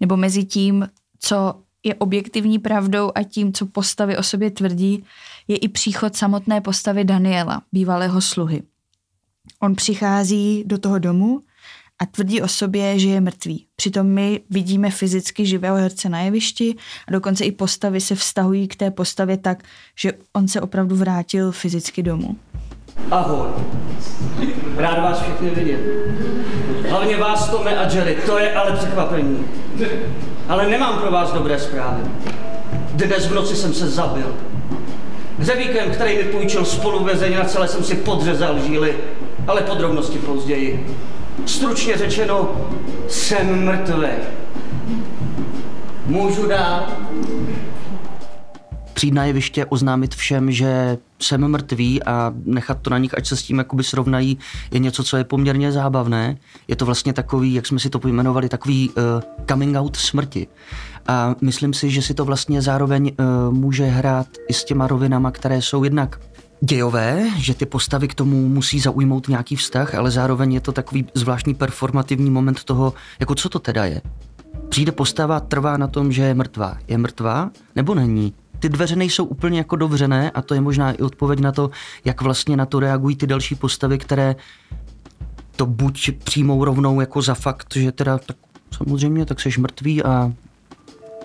nebo 0.00 0.16
mezi 0.16 0.44
tím, 0.44 0.88
co 1.18 1.54
je 1.84 1.94
objektivní 1.94 2.58
pravdou 2.58 3.12
a 3.14 3.22
tím, 3.22 3.52
co 3.52 3.66
postavy 3.66 4.16
o 4.16 4.22
sobě 4.22 4.50
tvrdí, 4.50 5.04
je 5.48 5.56
i 5.56 5.68
příchod 5.68 6.16
samotné 6.16 6.60
postavy 6.60 7.04
Daniela, 7.04 7.62
bývalého 7.72 8.20
sluhy. 8.20 8.62
On 9.60 9.74
přichází 9.74 10.64
do 10.66 10.78
toho 10.78 10.98
domu 10.98 11.40
a 11.98 12.06
tvrdí 12.06 12.42
o 12.42 12.48
sobě, 12.48 12.98
že 12.98 13.08
je 13.08 13.20
mrtvý. 13.20 13.66
Přitom 13.76 14.06
my 14.06 14.40
vidíme 14.50 14.90
fyzicky 14.90 15.46
živého 15.46 15.76
herce 15.76 16.08
na 16.08 16.20
jevišti 16.20 16.74
a 17.08 17.12
dokonce 17.12 17.44
i 17.44 17.52
postavy 17.52 18.00
se 18.00 18.14
vztahují 18.14 18.68
k 18.68 18.76
té 18.76 18.90
postavě 18.90 19.36
tak, 19.36 19.62
že 19.98 20.12
on 20.32 20.48
se 20.48 20.60
opravdu 20.60 20.96
vrátil 20.96 21.52
fyzicky 21.52 22.02
domů. 22.02 22.36
Ahoj. 23.10 23.48
Rád 24.76 25.02
vás 25.02 25.20
všechny 25.20 25.50
vidět. 25.50 25.80
Hlavně 26.94 27.16
vás, 27.16 27.48
Tome 27.48 27.76
a 27.76 27.94
Jerry, 27.94 28.16
to 28.26 28.38
je 28.38 28.54
ale 28.54 28.72
překvapení. 28.72 29.44
Ale 30.48 30.66
nemám 30.66 30.98
pro 30.98 31.10
vás 31.10 31.32
dobré 31.32 31.58
zprávy. 31.58 32.02
Dnes 32.92 33.26
v 33.26 33.34
noci 33.34 33.56
jsem 33.56 33.74
se 33.74 33.88
zabil. 33.88 34.34
Hřevíkem, 35.38 35.90
který 35.90 36.16
mi 36.16 36.22
půjčil 36.22 36.64
spoluvězeň, 36.64 37.36
na 37.36 37.44
celé 37.44 37.68
jsem 37.68 37.84
si 37.84 37.94
podřezal 37.94 38.58
žíly, 38.58 38.94
ale 39.46 39.60
podrobnosti 39.60 40.18
později. 40.18 40.96
Stručně 41.46 41.96
řečeno, 41.96 42.50
jsem 43.08 43.64
mrtvý. 43.64 44.08
Můžu 46.06 46.46
dál? 46.48 46.86
Přijít 48.94 49.14
na 49.14 49.24
jeviště, 49.24 49.66
oznámit 49.66 50.14
všem, 50.14 50.52
že 50.52 50.98
jsem 51.18 51.48
mrtvý 51.48 52.02
a 52.02 52.32
nechat 52.44 52.78
to 52.82 52.90
na 52.90 52.98
nich, 52.98 53.18
ať 53.18 53.26
se 53.26 53.36
s 53.36 53.42
tím 53.42 53.58
jakoby 53.58 53.84
srovnají, 53.84 54.38
je 54.70 54.78
něco, 54.78 55.04
co 55.04 55.16
je 55.16 55.24
poměrně 55.24 55.72
zábavné. 55.72 56.36
Je 56.68 56.76
to 56.76 56.86
vlastně 56.86 57.12
takový, 57.12 57.54
jak 57.54 57.66
jsme 57.66 57.78
si 57.78 57.90
to 57.90 57.98
pojmenovali, 57.98 58.48
takový 58.48 58.90
uh, 58.90 58.94
coming 59.48 59.76
out 59.76 59.96
smrti. 59.96 60.46
A 61.06 61.34
myslím 61.40 61.74
si, 61.74 61.90
že 61.90 62.02
si 62.02 62.14
to 62.14 62.24
vlastně 62.24 62.62
zároveň 62.62 63.12
uh, 63.18 63.54
může 63.54 63.84
hrát 63.84 64.26
i 64.48 64.52
s 64.54 64.64
těma 64.64 64.86
rovinama, 64.86 65.30
které 65.30 65.62
jsou 65.62 65.84
jednak 65.84 66.20
dějové, 66.60 67.26
že 67.36 67.54
ty 67.54 67.66
postavy 67.66 68.08
k 68.08 68.14
tomu 68.14 68.48
musí 68.48 68.80
zaujmout 68.80 69.28
nějaký 69.28 69.56
vztah, 69.56 69.94
ale 69.94 70.10
zároveň 70.10 70.52
je 70.52 70.60
to 70.60 70.72
takový 70.72 71.06
zvláštní 71.14 71.54
performativní 71.54 72.30
moment 72.30 72.64
toho, 72.64 72.94
jako 73.20 73.34
co 73.34 73.48
to 73.48 73.58
teda 73.58 73.84
je. 73.84 74.00
Přijde 74.68 74.92
postava, 74.92 75.40
trvá 75.40 75.76
na 75.76 75.86
tom, 75.86 76.12
že 76.12 76.22
je 76.22 76.34
mrtvá. 76.34 76.78
Je 76.88 76.98
mrtvá 76.98 77.50
nebo 77.76 77.94
není? 77.94 78.34
Ty 78.64 78.68
dveře 78.68 78.96
nejsou 78.96 79.24
úplně 79.24 79.58
jako 79.58 79.76
dovřené 79.76 80.30
a 80.30 80.42
to 80.42 80.54
je 80.54 80.60
možná 80.60 80.92
i 80.92 80.98
odpověď 80.98 81.40
na 81.40 81.52
to, 81.52 81.70
jak 82.04 82.22
vlastně 82.22 82.56
na 82.56 82.66
to 82.66 82.80
reagují 82.80 83.16
ty 83.16 83.26
další 83.26 83.54
postavy, 83.54 83.98
které 83.98 84.36
to 85.56 85.66
buď 85.66 86.10
přijmou 86.24 86.64
rovnou 86.64 87.00
jako 87.00 87.22
za 87.22 87.34
fakt, 87.34 87.74
že 87.76 87.92
teda 87.92 88.18
tak 88.18 88.36
samozřejmě, 88.76 89.26
tak 89.26 89.40
seš 89.40 89.58
mrtvý 89.58 90.02
a 90.02 90.32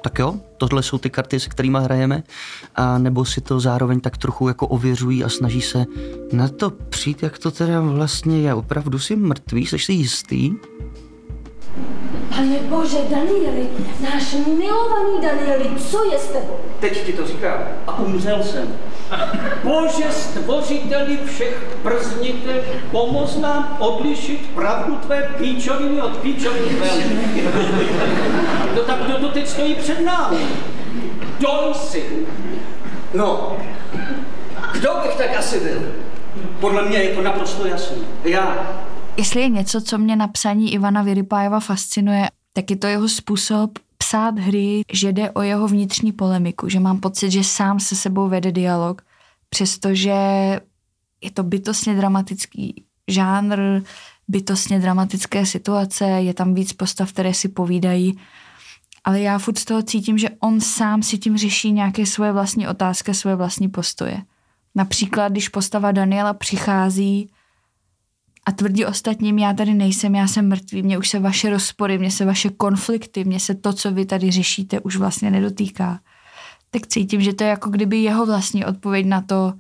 tak 0.02 0.20
jo, 0.20 0.36
tohle 0.58 0.84
jsou 0.84 0.98
ty 0.98 1.10
karty, 1.10 1.40
se 1.40 1.50
kterými 1.50 1.78
hrajeme, 1.82 2.24
a 2.76 2.98
nebo 2.98 3.26
si 3.26 3.42
to 3.42 3.60
zároveň 3.60 4.00
tak 4.00 4.18
trochu 4.18 4.48
jako 4.48 4.68
ověřují 4.68 5.24
a 5.24 5.30
snaží 5.30 5.62
se 5.62 5.86
na 6.34 6.48
to 6.48 6.70
přijít, 6.70 7.24
jak 7.24 7.38
to 7.38 7.52
teda 7.52 7.82
vlastně 7.82 8.42
je. 8.42 8.54
Opravdu 8.54 9.00
si 9.00 9.16
mrtvý, 9.16 9.66
jsi 9.66 9.80
si 9.80 9.94
jistý? 9.94 10.52
Pane 12.30 12.60
Bože, 12.60 12.98
Danieli, 13.10 13.68
náš 14.00 14.34
milovaný 14.34 15.22
Danieli, 15.22 15.70
co 15.78 16.04
je 16.12 16.20
s 16.20 16.28
tebou? 16.28 16.60
Teď 16.80 17.06
ti 17.06 17.14
to 17.14 17.28
říkám. 17.28 17.60
A 17.88 18.00
umřel 18.00 18.44
jsem. 18.44 18.68
Bože, 19.64 20.12
stvořiteli 20.12 21.20
všech 21.26 21.78
prznitech, 21.84 22.78
pomoz 22.92 23.38
nám 23.38 23.78
odlišit 23.80 24.50
pravdu 24.56 24.96
tvé 24.96 25.30
píčoviny 25.38 26.02
od 26.02 26.18
píčoviny 26.18 26.76
tvé. 26.76 26.90
No 28.76 28.82
tak 28.82 29.04
kdo 29.04 29.18
to 29.18 29.30
teď 29.30 29.48
stojí 29.48 29.76
před 29.76 30.00
námi? 30.00 30.38
Kdo 31.38 31.74
jsi? 31.74 32.06
No, 33.14 33.58
kdo 34.72 34.94
bych 35.04 35.16
tak 35.16 35.38
asi 35.38 35.60
byl? 35.60 35.82
Podle 36.60 36.86
mě 36.86 36.98
je 36.98 37.16
to 37.16 37.22
naprosto 37.22 37.68
jasný. 37.68 37.98
Já. 38.24 38.80
Jestli 39.20 39.42
je 39.42 39.50
něco, 39.50 39.82
co 39.82 39.98
mě 39.98 40.16
na 40.16 40.28
psaní 40.28 40.74
Ivana 40.74 41.02
Vyrypájeva 41.02 41.60
fascinuje, 41.60 42.28
tak 42.54 42.72
je 42.72 42.78
to 42.78 42.88
jeho 42.88 43.10
způsob 43.10 43.80
psát 43.98 44.40
hry, 44.40 44.82
že 44.94 45.12
jde 45.12 45.32
o 45.32 45.42
jeho 45.42 45.68
vnitřní 45.68 46.12
polemiku, 46.12 46.70
že 46.70 46.80
mám 46.80 47.00
pocit, 47.00 47.32
že 47.32 47.44
sám 47.44 47.80
se 47.80 47.96
sebou 47.96 48.30
vede 48.30 48.52
dialog, 48.52 49.02
přestože 49.50 50.12
je 51.22 51.32
to 51.34 51.44
bytostně 51.44 51.96
dramatický 51.96 52.84
žánr, 53.08 53.60
bytostně 54.28 54.80
dramatické 54.80 55.46
situace, 55.46 56.06
je 56.06 56.34
tam 56.34 56.54
víc 56.54 56.74
postav, 56.74 57.14
které 57.14 57.34
si 57.34 57.50
povídají, 57.50 58.20
ale 59.04 59.22
já 59.22 59.40
furt 59.40 59.58
z 59.58 59.66
toho 59.66 59.82
cítím, 59.82 60.18
že 60.18 60.30
on 60.40 60.62
sám 60.62 61.04
si 61.04 61.18
tím 61.18 61.38
řeší 61.38 61.72
nějaké 61.72 62.06
svoje 62.06 62.32
vlastní 62.32 62.68
otázky, 62.68 63.14
svoje 63.14 63.36
vlastní 63.36 63.70
postoje. 63.70 64.22
Například, 64.76 65.32
když 65.32 65.50
postava 65.50 65.92
Daniela 65.92 66.34
přichází 66.34 67.30
a 68.50 68.52
tvrdí 68.52 68.86
ostatním, 68.86 69.40
já 69.40 69.54
tady 69.54 69.74
nejsem, 69.74 70.16
já 70.16 70.28
jsem 70.28 70.48
mrtvý, 70.48 70.84
mě 70.84 70.98
už 70.98 71.10
se 71.10 71.20
vaše 71.20 71.50
rozpory, 71.50 71.98
mě 71.98 72.12
se 72.12 72.26
vaše 72.26 72.50
konflikty, 72.50 73.24
mě 73.24 73.40
se 73.40 73.56
to, 73.56 73.74
co 73.74 73.92
vy 73.92 74.06
tady 74.06 74.32
řešíte, 74.32 74.80
už 74.80 74.96
vlastně 74.96 75.32
nedotýká. 75.32 76.00
Tak 76.72 76.88
cítím, 76.88 77.22
že 77.22 77.34
to 77.34 77.44
je 77.44 77.50
jako 77.50 77.70
kdyby 77.70 77.98
jeho 77.98 78.26
vlastní 78.26 78.66
odpověď 78.66 79.06
na 79.06 79.22
to, 79.22 79.54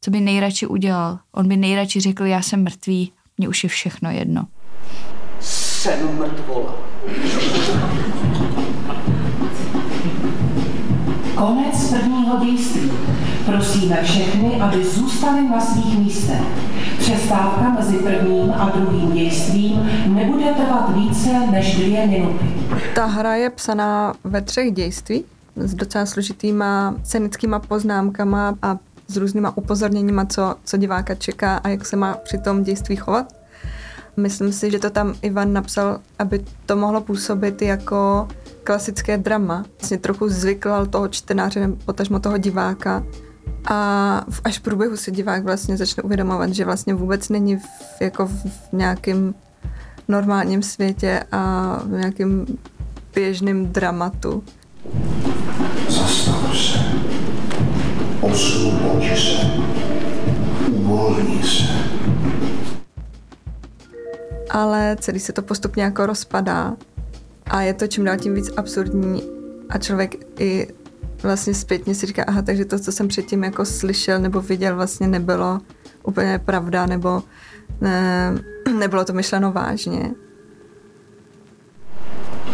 co 0.00 0.10
by 0.10 0.20
nejradši 0.20 0.66
udělal. 0.66 1.18
On 1.32 1.48
by 1.48 1.56
nejradši 1.56 2.00
řekl, 2.00 2.24
já 2.24 2.42
jsem 2.42 2.62
mrtvý, 2.62 3.12
mně 3.38 3.48
už 3.48 3.62
je 3.62 3.68
všechno 3.68 4.10
jedno. 4.10 4.46
Jsem 5.40 6.18
mrtvola. 6.18 6.74
Konec 11.34 11.90
prvního 11.90 12.44
dějství. 12.44 12.90
Prosíme 13.46 14.02
všechny, 14.02 14.60
aby 14.60 14.84
zůstali 14.84 15.48
na 15.48 15.60
svých 15.60 15.98
místech. 15.98 16.42
Přestávka 16.98 17.70
mezi 17.70 17.98
prvním 17.98 18.52
a 18.52 18.72
druhým 18.76 19.12
dějstvím 19.12 19.90
nebude 20.06 20.44
trvat 20.44 20.94
více 20.96 21.28
než 21.50 21.76
dvě 21.76 22.06
minuty. 22.06 22.44
Ta 22.94 23.06
hra 23.06 23.34
je 23.34 23.50
psaná 23.50 24.14
ve 24.24 24.42
třech 24.42 24.72
dějství 24.72 25.24
s 25.56 25.74
docela 25.74 26.06
složitýma 26.06 26.94
scénickýma 27.04 27.58
poznámkama 27.58 28.54
a 28.62 28.78
s 29.08 29.16
různýma 29.16 29.56
upozorněníma, 29.56 30.24
co, 30.24 30.54
co 30.64 30.76
diváka 30.76 31.14
čeká 31.14 31.56
a 31.56 31.68
jak 31.68 31.86
se 31.86 31.96
má 31.96 32.14
při 32.14 32.38
tom 32.38 32.62
dějství 32.62 32.96
chovat. 32.96 33.34
Myslím 34.16 34.52
si, 34.52 34.70
že 34.70 34.78
to 34.78 34.90
tam 34.90 35.14
Ivan 35.22 35.52
napsal, 35.52 36.00
aby 36.18 36.44
to 36.66 36.76
mohlo 36.76 37.00
působit 37.00 37.62
jako 37.62 38.28
klasické 38.64 39.18
drama. 39.18 39.64
Vlastně 39.78 39.98
trochu 39.98 40.28
zvyklal 40.28 40.86
toho 40.86 41.08
čtenáře 41.08 41.60
nebo 41.60 41.76
potažmo 41.84 42.20
toho 42.20 42.38
diváka. 42.38 43.02
A 43.66 44.24
v, 44.30 44.40
až 44.44 44.58
v 44.58 44.60
průběhu 44.60 44.96
si 44.96 45.10
divák 45.10 45.44
vlastně 45.44 45.76
začne 45.76 46.02
uvědomovat, 46.02 46.50
že 46.50 46.64
vlastně 46.64 46.94
vůbec 46.94 47.28
není 47.28 47.56
v, 47.56 47.66
jako 48.00 48.26
v, 48.26 48.44
v 48.44 48.72
nějakém 48.72 49.34
normálním 50.08 50.62
světě 50.62 51.24
a 51.32 51.72
v 51.84 51.90
nějakém 51.90 52.46
běžném 53.14 53.66
dramatu. 53.66 54.44
Zastav 55.88 56.56
se. 56.56 56.78
Osvobodí 58.20 59.08
se. 59.08 59.46
Uvolní 60.68 61.42
se. 61.42 61.64
Ale 64.50 64.96
celý 65.00 65.20
se 65.20 65.32
to 65.32 65.42
postupně 65.42 65.82
jako 65.82 66.06
rozpadá 66.06 66.76
a 67.46 67.62
je 67.62 67.74
to 67.74 67.86
čím 67.86 68.04
dál 68.04 68.16
tím 68.16 68.34
víc 68.34 68.50
absurdní 68.56 69.22
a 69.68 69.78
člověk 69.78 70.14
i 70.38 70.68
vlastně 71.22 71.54
zpětně 71.54 71.94
si 71.94 72.06
říká, 72.06 72.24
aha, 72.26 72.42
takže 72.42 72.64
to, 72.64 72.78
co 72.78 72.92
jsem 72.92 73.08
předtím 73.08 73.44
jako 73.44 73.64
slyšel 73.64 74.18
nebo 74.18 74.40
viděl, 74.40 74.76
vlastně 74.76 75.06
nebylo 75.06 75.60
úplně 76.02 76.38
pravda, 76.38 76.86
nebo 76.86 77.22
ne, 77.80 78.32
nebylo 78.78 79.04
to 79.04 79.12
myšleno 79.12 79.52
vážně. 79.52 80.10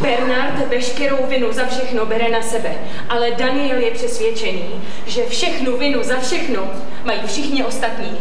Bernard 0.01 0.69
veškerou 0.69 1.27
vinu 1.29 1.53
za 1.53 1.67
všechno 1.67 2.07
bere 2.07 2.31
na 2.31 2.43
sebe, 2.43 2.75
ale 3.09 3.31
Daniel 3.31 3.79
je 3.79 3.91
přesvědčený, 3.91 4.83
že 5.07 5.27
všechnu 5.27 5.77
vinu 5.77 6.03
za 6.03 6.21
všechno 6.21 6.71
mají 7.05 7.21
všichni 7.27 7.65
ostatní. 7.65 8.19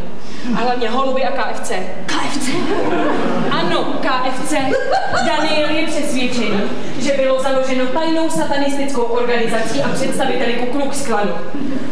A 0.55 0.57
hlavně 0.57 0.89
holuby 0.89 1.23
a 1.23 1.31
KFC. 1.31 1.71
KFC? 2.05 2.49
Ano, 3.51 3.83
KFC. 4.01 4.53
Daniel 5.25 5.69
je 5.69 5.87
přesvědčený, 5.87 6.61
že 6.99 7.13
bylo 7.17 7.41
založeno 7.41 7.85
tajnou 7.85 8.29
satanistickou 8.29 9.01
organizací 9.01 9.81
a 9.81 9.89
představiteli 9.89 10.53
Ku 10.53 10.65
Klux 10.77 11.05
Klanu. 11.07 11.31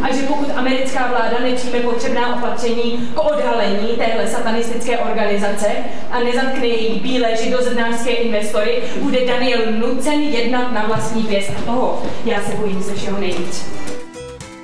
A 0.02 0.14
že 0.16 0.22
pokud 0.22 0.48
americká 0.56 1.08
vláda 1.08 1.40
nepřijme 1.42 1.80
potřebná 1.80 2.36
opatření 2.36 3.12
k 3.16 3.20
odhalení 3.20 3.88
téhle 3.88 4.28
satanistické 4.28 4.98
organizace 4.98 5.68
a 6.12 6.20
nezatkne 6.20 6.68
její 6.68 7.00
bílé 7.00 7.36
židozednářské 7.44 8.12
investory, 8.12 8.84
bude 9.02 9.26
Daniel 9.26 9.60
nucen 9.72 10.22
jednat 10.22 10.72
na 10.72 10.86
vlastní 10.88 11.24
pěst. 11.24 11.52
A 11.58 11.62
toho 11.62 12.04
já 12.26 12.42
se 12.42 12.52
bojím 12.56 12.82
ze 12.82 12.94
všeho 12.94 13.20
nejvíc. 13.20 13.66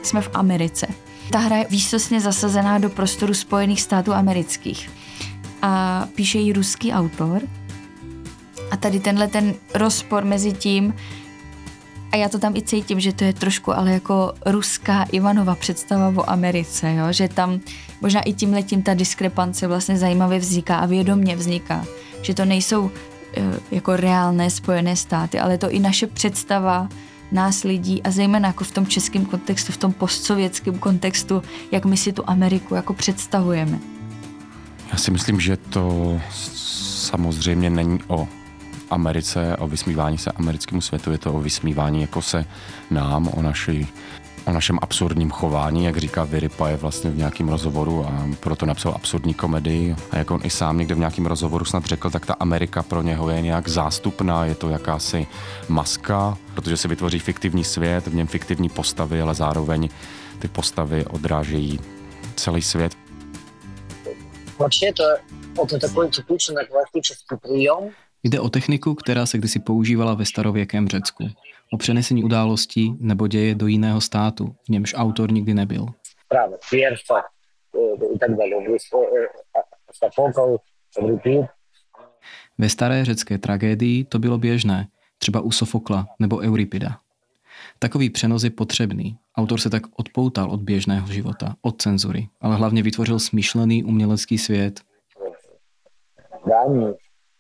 Jsme 0.03 0.21
v 0.21 0.29
Americe. 0.33 1.04
Ta 1.31 1.39
hra 1.39 1.57
je 1.57 1.65
výsostně 1.69 2.21
zasazená 2.21 2.77
do 2.77 2.89
prostoru 2.89 3.33
Spojených 3.33 3.81
států 3.81 4.13
amerických. 4.13 4.89
A 5.61 6.07
píše 6.15 6.39
ji 6.39 6.53
ruský 6.53 6.91
autor. 6.91 7.41
A 8.71 8.77
tady 8.77 8.99
tenhle 8.99 9.27
ten 9.27 9.53
rozpor 9.73 10.25
mezi 10.25 10.53
tím, 10.53 10.93
a 12.15 12.17
já 12.17 12.29
to 12.29 12.39
tam 12.39 12.55
i 12.55 12.61
cítím, 12.61 12.99
že 12.99 13.13
to 13.13 13.23
je 13.23 13.33
trošku 13.33 13.77
ale 13.77 13.91
jako 13.91 14.33
ruská 14.45 15.03
Ivanova 15.03 15.55
představa 15.55 16.13
o 16.15 16.29
Americe, 16.29 16.93
jo? 16.93 17.05
že 17.09 17.27
tam 17.27 17.59
možná 18.01 18.21
i 18.21 18.33
tím 18.33 18.53
letím 18.53 18.81
ta 18.81 18.93
diskrepance 18.93 19.67
vlastně 19.67 19.97
zajímavě 19.97 20.39
vzniká 20.39 20.77
a 20.77 20.85
vědomně 20.85 21.35
vzniká, 21.35 21.85
že 22.21 22.33
to 22.33 22.45
nejsou 22.45 22.91
eh, 23.37 23.43
jako 23.71 23.95
reálné 23.95 24.49
spojené 24.49 24.95
státy, 24.95 25.39
ale 25.39 25.57
to 25.57 25.69
i 25.69 25.79
naše 25.79 26.07
představa 26.07 26.89
nás 27.35 27.63
lidí 27.63 28.03
a 28.03 28.11
zejména 28.11 28.47
jako 28.47 28.63
v 28.63 28.71
tom 28.71 28.87
českém 28.87 29.25
kontextu, 29.25 29.71
v 29.71 29.77
tom 29.77 29.93
postsovětském 29.93 30.79
kontextu, 30.79 31.43
jak 31.71 31.85
my 31.85 31.97
si 31.97 32.13
tu 32.13 32.23
Ameriku 32.29 32.75
jako 32.75 32.93
představujeme. 32.93 33.79
Já 34.91 34.97
si 34.97 35.11
myslím, 35.11 35.39
že 35.39 35.57
to 35.57 36.21
samozřejmě 36.31 37.69
není 37.69 37.99
o 38.07 38.27
Americe, 38.89 39.57
o 39.57 39.67
vysmívání 39.67 40.17
se 40.17 40.31
americkému 40.31 40.81
světu, 40.81 41.11
je 41.11 41.17
to 41.17 41.33
o 41.33 41.39
vysmívání 41.39 42.01
jako 42.01 42.21
se 42.21 42.45
nám, 42.91 43.27
o 43.27 43.41
naší 43.41 43.87
o 44.46 44.52
našem 44.52 44.78
absurdním 44.82 45.30
chování, 45.30 45.84
jak 45.84 45.96
říká 45.96 46.24
Vyrypa 46.24 46.68
je 46.68 46.76
vlastně 46.76 47.10
v 47.10 47.16
nějakém 47.16 47.48
rozhovoru 47.48 48.04
a 48.04 48.28
proto 48.40 48.66
napsal 48.66 48.92
absurdní 48.92 49.34
komedii. 49.34 49.96
A 50.10 50.16
jak 50.16 50.30
on 50.30 50.40
i 50.44 50.50
sám 50.50 50.78
někde 50.78 50.94
v 50.94 50.98
nějakém 50.98 51.26
rozhovoru 51.26 51.64
snad 51.64 51.84
řekl, 51.84 52.10
tak 52.10 52.26
ta 52.26 52.34
Amerika 52.34 52.82
pro 52.82 53.02
něho 53.02 53.30
je 53.30 53.40
nějak 53.40 53.68
zástupná, 53.68 54.44
je 54.44 54.54
to 54.54 54.68
jakási 54.68 55.26
maska, 55.68 56.38
protože 56.54 56.76
se 56.76 56.88
vytvoří 56.88 57.18
fiktivní 57.18 57.64
svět, 57.64 58.06
v 58.06 58.14
něm 58.14 58.26
fiktivní 58.26 58.68
postavy, 58.68 59.20
ale 59.20 59.34
zároveň 59.34 59.88
ty 60.38 60.48
postavy 60.48 61.04
odrážejí 61.06 61.80
celý 62.36 62.62
svět. 62.62 62.92
Вообще 64.58 64.86
это, 64.86 65.20
это 65.64 65.78
такой 65.78 66.08
типичный 66.10 66.66
классический 66.66 67.36
прием, 67.38 67.92
Jde 68.24 68.40
o 68.40 68.48
techniku, 68.48 68.94
která 68.94 69.26
se 69.26 69.38
kdysi 69.38 69.58
používala 69.58 70.14
ve 70.14 70.24
starověkém 70.24 70.88
Řecku. 70.88 71.28
O 71.72 71.76
přenesení 71.76 72.24
událostí 72.24 72.96
nebo 73.00 73.26
děje 73.26 73.54
do 73.54 73.66
jiného 73.66 74.00
státu, 74.00 74.54
v 74.64 74.68
němž 74.68 74.94
autor 74.96 75.32
nikdy 75.32 75.54
nebyl. 75.54 75.86
Право, 76.28 76.58
перса 76.70 77.22
э, 77.74 78.14
и 78.14 78.18
так 78.18 78.36
далее. 78.36 78.66
То 78.66 78.74
есть, 78.74 78.94
э, 78.94 79.26
э, 79.56 79.62
Софокл, 79.92 80.56
Еврипид. 80.98 81.46
Ve 82.58 82.68
staré 82.68 83.04
řecké 83.04 83.38
tragédii 83.38 84.04
to 84.04 84.18
bylo 84.18 84.38
běžné, 84.38 84.86
třeba 85.18 85.40
u 85.40 85.50
Sofokla 85.50 86.06
nebo 86.18 86.38
Euripida. 86.38 86.98
Takový 87.78 88.10
přenos 88.10 88.44
je 88.44 88.50
potřebný. 88.50 89.18
Autor 89.36 89.60
se 89.60 89.70
tak 89.70 89.82
odpoutal 89.96 90.50
od 90.50 90.60
běžného 90.60 91.06
života, 91.06 91.56
od 91.62 91.82
cenzury, 91.82 92.28
ale 92.40 92.56
hlavně 92.56 92.82
vytvořil 92.82 93.18
smyšlený 93.18 93.84
umělecký 93.84 94.38
svět. 94.38 94.80
Дании, 96.46 96.94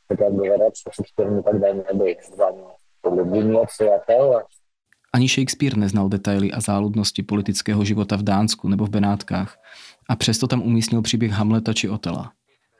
хотя 0.08 0.30
говорят, 0.30 0.76
что 0.76 0.90
Шекспир 0.92 1.30
никогда 1.30 1.72
не 1.72 1.82
был 1.94 2.06
Ani 5.13 5.27
Shakespeare 5.27 5.77
neznal 5.77 6.09
detaily 6.09 6.51
a 6.51 6.61
záludnosti 6.61 7.23
politického 7.23 7.85
života 7.85 8.15
v 8.15 8.23
Dánsku 8.23 8.67
nebo 8.67 8.85
v 8.85 8.89
Benátkách 8.89 9.57
a 10.09 10.15
přesto 10.15 10.47
tam 10.47 10.61
umístnil 10.61 11.01
příběh 11.01 11.31
Hamleta 11.31 11.73
či 11.73 11.89
Otela. 11.89 12.31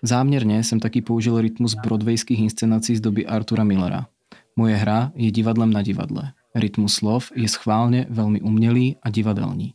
Záměrně 0.03 0.63
jsem 0.63 0.79
taky 0.79 1.01
použil 1.01 1.41
rytmus 1.41 1.75
broadwayských 1.75 2.39
inscenací 2.39 2.95
z 2.95 3.01
doby 3.01 3.25
Artura 3.25 3.63
Millera. 3.63 4.07
Moje 4.55 4.75
hra 4.75 5.11
je 5.15 5.31
divadlem 5.31 5.73
na 5.73 5.81
divadle. 5.81 6.31
Rytmus 6.55 6.93
slov 6.93 7.31
je 7.35 7.47
schválně 7.47 8.07
velmi 8.09 8.41
umělý 8.41 8.97
a 9.03 9.09
divadelní. 9.09 9.73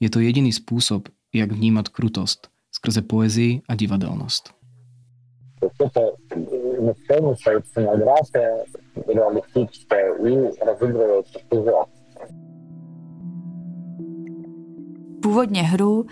Je 0.00 0.10
to 0.10 0.20
jediný 0.20 0.52
způsob, 0.52 1.08
jak 1.34 1.52
vnímat 1.52 1.88
krutost 1.88 2.48
skrze 2.72 3.02
poezii 3.02 3.62
a 3.68 3.74
divadelnost. 3.74 4.54
To, 5.60 5.68
to, 5.78 5.88
to, 5.88 6.16
на 6.81 6.93
сцене 6.93 7.35
стоит 7.35 7.65
сценография 7.67 8.65
реалистическая 9.07 10.15
и 10.15 10.65
разыгрывается 10.65 11.39
сюжет. 11.49 11.87
Původně 15.21 15.61
hru 15.61 16.05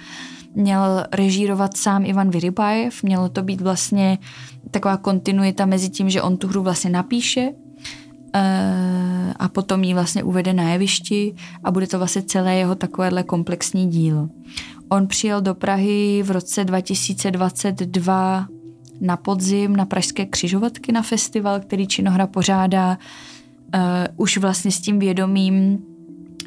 měl 0.55 1.03
režírovat 1.11 1.77
sám 1.77 2.05
Ivan 2.05 2.29
Vyrybajev, 2.29 3.03
mělo 3.03 3.29
to 3.29 3.43
být 3.43 3.61
vlastně 3.61 4.17
taková 4.71 4.97
kontinuita 4.97 5.65
mezi 5.65 5.89
tím, 5.89 6.09
že 6.09 6.21
on 6.21 6.37
tu 6.37 6.47
hru 6.47 6.63
vlastně 6.63 6.89
napíše 6.89 7.51
eh, 8.33 9.33
a 9.39 9.49
potom 9.49 9.83
ji 9.83 9.93
vlastně 9.93 10.23
uvede 10.23 10.53
na 10.53 10.71
jevišti 10.71 11.35
a 11.63 11.71
bude 11.71 11.87
to 11.87 11.97
vlastně 11.97 12.21
celé 12.21 12.55
jeho 12.55 12.75
takovéhle 12.75 13.23
komplexní 13.23 13.87
dílo. 13.87 14.29
On 14.89 15.07
přijel 15.07 15.41
do 15.41 15.55
Prahy 15.55 16.23
v 16.23 16.31
roce 16.31 16.65
2022 16.65 18.47
na 19.00 19.16
podzim 19.16 19.76
na 19.76 19.86
Pražské 19.86 20.26
křižovatky 20.26 20.92
na 20.92 21.02
festival, 21.02 21.60
který 21.60 21.86
Činohra 21.86 22.26
pořádá 22.26 22.98
uh, 23.74 23.80
už 24.16 24.38
vlastně 24.38 24.70
s 24.70 24.80
tím 24.80 24.98
vědomím, 24.98 25.78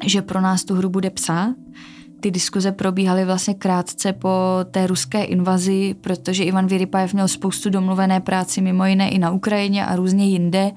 že 0.06 0.22
pro 0.22 0.40
nás 0.40 0.64
tu 0.64 0.74
hru 0.74 0.88
bude 0.88 1.10
psát. 1.10 1.54
Ty 2.20 2.30
diskuze 2.30 2.72
probíhaly 2.72 3.24
vlastně 3.24 3.54
krátce 3.54 4.12
po 4.12 4.28
té 4.70 4.86
ruské 4.86 5.24
invazi, 5.24 5.94
protože 6.00 6.44
Ivan 6.44 6.66
Vyrypajev 6.66 7.14
měl 7.14 7.28
spoustu 7.28 7.70
domluvené 7.70 8.20
práci 8.20 8.60
mimo 8.60 8.86
jiné 8.86 9.10
i 9.10 9.18
na 9.18 9.30
Ukrajině 9.30 9.86
a 9.86 9.96
různě 9.96 10.26
jinde. 10.26 10.70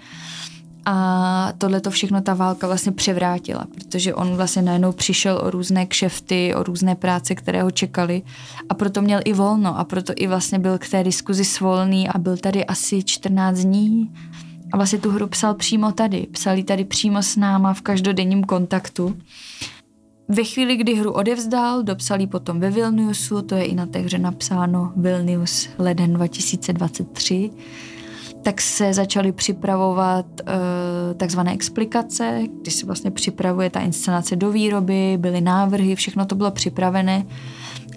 A 0.90 1.54
tohle 1.58 1.82
to 1.82 1.92
všechno 1.92 2.22
ta 2.22 2.34
válka 2.34 2.68
vlastně 2.68 2.92
převrátila, 2.92 3.68
protože 3.76 4.14
on 4.14 4.36
vlastně 4.36 4.62
najednou 4.62 4.92
přišel 4.92 5.42
o 5.44 5.52
různé 5.52 5.86
kšefty, 5.86 6.56
o 6.56 6.64
různé 6.64 6.96
práce, 6.96 7.36
které 7.36 7.64
ho 7.64 7.72
čekali 7.72 8.22
a 8.70 8.74
proto 8.74 9.02
měl 9.02 9.20
i 9.26 9.34
volno 9.34 9.80
a 9.80 9.84
proto 9.84 10.14
i 10.16 10.28
vlastně 10.28 10.60
byl 10.60 10.78
k 10.78 10.90
té 10.90 11.04
diskuzi 11.04 11.46
svolný 11.46 12.10
a 12.10 12.18
byl 12.18 12.38
tady 12.38 12.66
asi 12.66 13.04
14 13.04 13.60
dní 13.60 14.14
a 14.74 14.78
vlastně 14.78 15.00
tu 15.00 15.12
hru 15.12 15.28
psal 15.28 15.54
přímo 15.54 15.92
tady. 15.92 16.28
Psal 16.32 16.64
tady 16.64 16.86
přímo 16.86 17.24
s 17.24 17.36
náma 17.36 17.74
v 17.74 17.82
každodenním 17.82 18.44
kontaktu. 18.44 19.18
Ve 20.30 20.44
chvíli, 20.44 20.76
kdy 20.76 20.96
hru 20.96 21.12
odevzdal, 21.12 21.84
dopsal 21.84 22.20
ji 22.20 22.28
potom 22.28 22.60
ve 22.60 22.70
Vilniusu, 22.70 23.42
to 23.42 23.56
je 23.56 23.66
i 23.66 23.76
na 23.76 23.86
té 23.86 24.00
hře 24.00 24.18
napsáno 24.18 24.94
Vilnius 24.96 25.70
leden 25.78 26.14
2023, 26.14 27.52
tak 28.48 28.62
se 28.62 28.94
začaly 28.94 29.32
připravovat 29.32 30.26
uh, 30.42 31.18
takzvané 31.18 31.54
explikace, 31.54 32.42
kdy 32.62 32.72
se 32.72 32.86
vlastně 32.86 33.12
připravuje 33.12 33.70
ta 33.70 33.80
inscenace 33.80 34.36
do 34.36 34.52
výroby, 34.52 35.18
byly 35.18 35.42
návrhy, 35.42 35.96
všechno 35.96 36.26
to 36.26 36.36
bylo 36.36 36.52
připravené 36.52 37.26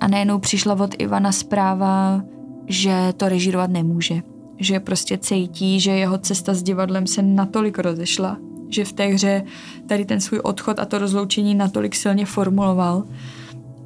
a 0.01 0.09
najednou 0.09 0.39
přišla 0.39 0.75
od 0.75 0.95
Ivana 0.99 1.33
zpráva, 1.33 2.23
že 2.67 3.13
to 3.17 3.29
režírovat 3.29 3.71
nemůže. 3.71 4.23
Že 4.59 4.81
prostě 4.81 5.19
cítí, 5.19 5.81
že 5.81 5.91
jeho 5.91 6.19
cesta 6.19 6.55
s 6.55 6.63
divadlem 6.63 7.07
se 7.07 7.23
natolik 7.23 7.79
rozešla, 7.79 8.37
že 8.69 8.85
v 8.85 8.93
té 8.93 9.07
hře 9.07 9.45
tady 9.87 10.05
ten 10.05 10.21
svůj 10.21 10.41
odchod 10.41 10.79
a 10.79 10.85
to 10.85 10.99
rozloučení 10.99 11.55
natolik 11.55 11.95
silně 11.95 12.27
formuloval 12.27 13.05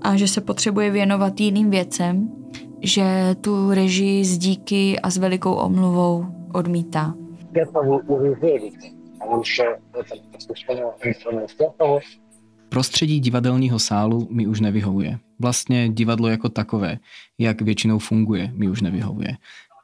a 0.02 0.16
že 0.16 0.28
se 0.28 0.40
potřebuje 0.40 0.90
věnovat 0.90 1.40
jiným 1.40 1.70
věcem, 1.70 2.28
že 2.82 3.36
tu 3.40 3.70
režii 3.70 4.24
s 4.24 4.38
díky 4.38 5.00
a 5.00 5.10
s 5.10 5.16
velikou 5.16 5.52
omluvou 5.52 6.26
odmítá. 6.54 7.14
Prostředí 12.68 13.20
divadelního 13.20 13.78
sálu 13.78 14.28
mi 14.30 14.46
už 14.46 14.60
nevyhovuje. 14.60 15.18
Vlastně 15.38 15.88
divadlo 15.88 16.28
jako 16.28 16.48
takové, 16.48 16.98
jak 17.38 17.62
většinou 17.62 17.98
funguje, 17.98 18.52
mi 18.54 18.68
už 18.68 18.80
nevyhovuje. 18.80 19.36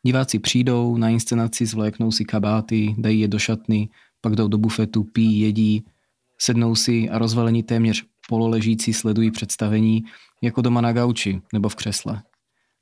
Diváci 0.02 0.38
přijdou, 0.38 0.96
na 0.96 1.08
inscenaci 1.08 1.66
zvléknou 1.66 2.10
si 2.10 2.24
kabáty, 2.24 2.94
dají 2.98 3.20
je 3.20 3.28
do 3.28 3.38
šatny, 3.38 3.88
pak 4.20 4.36
jdou 4.36 4.48
do 4.48 4.58
bufetu, 4.58 5.04
pí, 5.04 5.40
jedí, 5.40 5.84
sednou 6.38 6.74
si 6.74 7.08
a 7.08 7.18
rozvalení 7.18 7.62
téměř 7.62 8.04
pololežící 8.28 8.92
sledují 8.92 9.30
představení 9.30 10.04
jako 10.42 10.62
doma 10.62 10.80
na 10.80 10.92
gauči 10.92 11.40
nebo 11.52 11.68
v 11.68 11.74
křesle. 11.74 12.22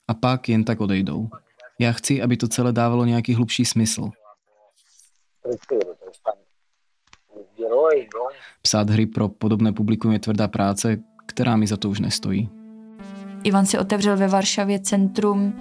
A 0.08 0.14
pak 0.14 0.48
jen 0.48 0.64
tak 0.64 0.80
odejdou. 0.80 1.28
Já 1.80 1.92
chci, 1.92 2.22
aby 2.22 2.36
to 2.36 2.48
celé 2.48 2.72
dávalo 2.72 3.04
nějaký 3.04 3.34
hlubší 3.34 3.64
smysl. 3.64 4.10
Psát 8.62 8.90
hry 8.90 9.06
pro 9.06 9.28
podobné 9.28 9.72
publikum 9.72 10.12
je 10.12 10.18
tvrdá 10.18 10.48
práce, 10.48 10.98
která 11.26 11.56
mi 11.56 11.66
za 11.66 11.76
to 11.76 11.90
už 11.90 12.00
nestojí. 12.00 12.48
Ivan 13.44 13.66
si 13.66 13.78
otevřel 13.78 14.16
ve 14.16 14.28
Varšavě 14.28 14.80
centrum, 14.80 15.60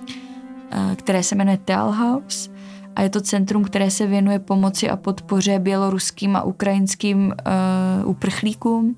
eh, 0.72 0.96
které 0.96 1.24
se 1.24 1.36
jmenuje 1.36 1.60
House 1.70 2.50
a 2.98 3.02
je 3.02 3.10
to 3.10 3.22
centrum, 3.22 3.64
které 3.64 3.92
se 3.92 4.08
věnuje 4.08 4.40
pomoci 4.40 4.90
a 4.90 4.98
podpoře 4.98 5.60
běloruským 5.60 6.36
a 6.36 6.44
ukrajinským 6.44 7.28
uh, 7.28 8.10
uprchlíkům. 8.10 8.96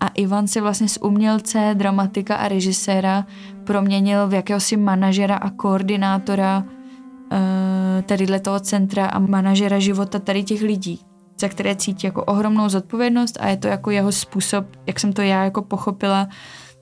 A 0.00 0.08
Ivan 0.08 0.46
si 0.46 0.60
vlastně 0.60 0.88
z 0.88 0.96
umělce, 0.96 1.74
dramatika 1.74 2.36
a 2.36 2.48
režiséra 2.48 3.26
proměnil 3.68 4.28
v 4.28 4.34
jakéhosi 4.34 4.76
manažera 4.76 5.36
a 5.36 5.50
koordinátora 5.50 6.64
uh, 6.64 8.02
tadyhle 8.06 8.40
toho 8.40 8.60
centra 8.60 9.06
a 9.06 9.18
manažera 9.18 9.78
života 9.78 10.18
tady 10.18 10.42
těch 10.42 10.62
lidí 10.62 11.00
za 11.40 11.48
které 11.48 11.76
cítí 11.76 12.06
jako 12.06 12.24
ohromnou 12.24 12.68
zodpovědnost 12.68 13.38
a 13.40 13.48
je 13.48 13.56
to 13.56 13.68
jako 13.68 13.90
jeho 13.90 14.12
způsob, 14.12 14.66
jak 14.86 15.00
jsem 15.00 15.12
to 15.12 15.22
já 15.22 15.44
jako 15.44 15.62
pochopila, 15.62 16.28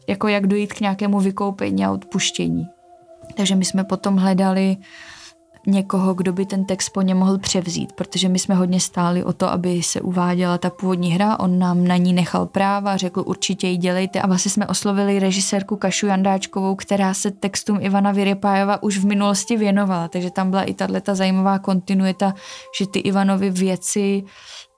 jako 0.08 0.28
jak 0.28 0.46
dojít 0.46 0.72
k 0.72 0.80
nějakému 0.80 1.20
vykoupení 1.20 1.84
a 1.84 1.92
odpuštění. 1.92 2.66
Takže 3.34 3.54
my 3.54 3.64
jsme 3.64 3.84
potom 3.84 4.16
hledali 4.16 4.76
někoho, 5.66 6.14
kdo 6.14 6.32
by 6.32 6.46
ten 6.46 6.64
text 6.64 6.88
po 6.88 7.02
něm 7.02 7.18
mohl 7.18 7.38
převzít, 7.38 7.92
protože 7.92 8.28
my 8.28 8.38
jsme 8.38 8.54
hodně 8.54 8.80
stáli 8.80 9.24
o 9.24 9.32
to, 9.32 9.50
aby 9.50 9.82
se 9.82 10.00
uváděla 10.00 10.58
ta 10.58 10.70
původní 10.70 11.10
hra, 11.10 11.40
on 11.40 11.58
nám 11.58 11.84
na 11.84 11.96
ní 11.96 12.12
nechal 12.12 12.46
práva, 12.46 12.96
řekl 12.96 13.22
určitě 13.26 13.68
ji 13.68 13.76
dělejte. 13.76 14.20
A 14.20 14.26
vlastně 14.26 14.50
jsme 14.50 14.66
oslovili 14.66 15.18
režisérku 15.18 15.76
Kašu 15.76 16.06
Jandáčkovou, 16.06 16.74
která 16.74 17.14
se 17.14 17.30
textům 17.30 17.78
Ivana 17.80 18.12
Vyrypájova 18.12 18.82
už 18.82 18.98
v 18.98 19.06
minulosti 19.06 19.56
věnovala, 19.56 20.08
takže 20.08 20.30
tam 20.30 20.50
byla 20.50 20.62
i 20.62 20.74
tato 20.74 21.14
zajímavá 21.14 21.58
kontinuita, 21.58 22.34
že 22.78 22.86
ty 22.86 22.98
Ivanovy 22.98 23.50
věci, 23.50 24.24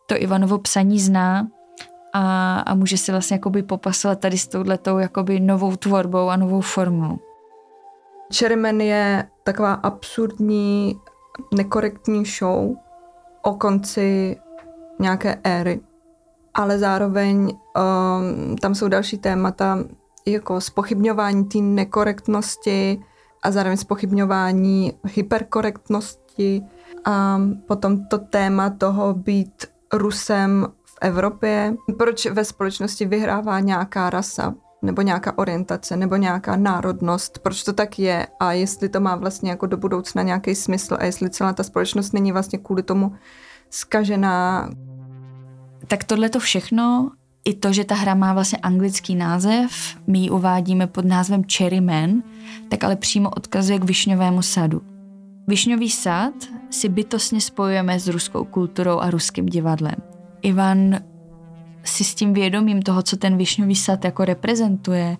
to 0.07 0.23
Ivanovo 0.23 0.59
psaní 0.59 1.01
zná 1.01 1.47
a, 2.15 2.61
a 2.61 2.75
může 2.75 2.97
si 2.97 3.13
vlastně 3.13 3.35
jakoby 3.35 3.63
popasovat 3.63 4.21
tady 4.21 4.39
s 4.39 4.49
touhletou 4.49 4.99
jakoby 4.99 5.41
novou 5.41 5.77
tvorbou 5.77 6.29
a 6.29 6.37
novou 6.37 6.61
formou. 6.61 7.28
Cherryman 8.35 8.81
je 8.81 9.29
taková 9.45 9.73
absurdní, 9.73 11.01
nekorektní 11.55 12.25
show 12.25 12.77
o 13.43 13.55
konci 13.55 14.37
nějaké 14.99 15.41
éry. 15.45 15.81
Ale 16.55 16.79
zároveň 16.79 17.39
um, 17.39 18.57
tam 18.57 18.75
jsou 18.75 18.89
další 18.89 19.19
témata, 19.19 19.79
jako 20.27 20.61
spochybňování 20.61 21.45
té 21.45 21.59
nekorektnosti 21.59 23.01
a 23.43 23.51
zároveň 23.51 23.77
spochybňování 23.77 24.93
hyperkorektnosti 25.05 26.63
a 27.05 27.41
potom 27.67 28.07
to 28.07 28.19
téma 28.19 28.71
toho 28.71 29.15
být 29.15 29.67
Rusem 29.93 30.67
v 30.85 30.99
Evropě. 31.01 31.75
Proč 31.99 32.27
ve 32.27 32.45
společnosti 32.45 33.07
vyhrává 33.07 33.61
nějaká 33.61 34.11
rasa? 34.11 34.55
Nebo 34.83 35.03
nějaká 35.03 35.39
orientace, 35.39 35.97
nebo 35.97 36.17
nějaká 36.17 36.57
národnost, 36.57 37.39
proč 37.39 37.65
to 37.65 37.73
tak 37.73 37.99
je 37.99 38.27
a 38.41 38.53
jestli 38.53 38.89
to 38.89 39.01
má 39.01 39.17
vlastně 39.17 39.51
jako 39.51 39.67
do 39.67 39.77
budoucna 39.77 40.23
nějaký 40.23 40.55
smysl 40.55 40.97
a 41.01 41.05
jestli 41.05 41.31
celá 41.31 41.53
ta 41.53 41.63
společnost 41.63 42.13
není 42.13 42.33
vlastně 42.33 42.59
kvůli 42.59 42.83
tomu 42.83 43.13
skažená. 43.71 44.71
Tak 45.87 46.05
tohle 46.05 46.29
to 46.29 46.41
všechno, 46.41 47.11
i 47.45 47.55
to, 47.55 47.73
že 47.73 47.85
ta 47.85 47.95
hra 47.95 48.15
má 48.15 48.33
vlastně 48.33 48.59
anglický 48.59 49.15
název, 49.15 49.71
my 50.07 50.19
ji 50.19 50.31
uvádíme 50.31 50.87
pod 50.87 51.05
názvem 51.05 51.43
Cherry 51.57 51.81
Man, 51.81 52.23
tak 52.69 52.85
ale 52.85 52.97
přímo 52.97 53.31
odkazuje 53.31 53.79
k 53.79 53.85
Višňovému 53.85 54.43
sadu. 54.43 54.83
Višňový 55.47 55.91
sad 55.91 56.35
si 56.71 56.89
bytostně 56.89 57.41
spojujeme 57.41 58.01
s 58.01 58.09
ruskou 58.09 58.45
kulturou 58.45 58.99
a 58.99 59.11
ruským 59.11 59.47
divadlem. 59.47 59.95
Ivan 60.43 60.99
si 61.85 62.05
s 62.05 62.15
tím 62.15 62.33
vědomím 62.33 62.83
toho, 62.83 63.03
co 63.03 63.17
ten 63.17 63.37
višňový 63.37 63.77
sad 63.77 64.05
jako 64.05 64.25
reprezentuje, 64.25 65.17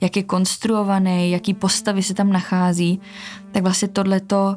jak 0.00 0.16
je 0.16 0.22
konstruovaný, 0.22 1.30
jaký 1.30 1.54
postavy 1.54 2.02
se 2.02 2.14
tam 2.14 2.32
nachází, 2.32 3.00
tak 3.52 3.62
vlastně 3.62 3.88
tohleto 3.88 4.56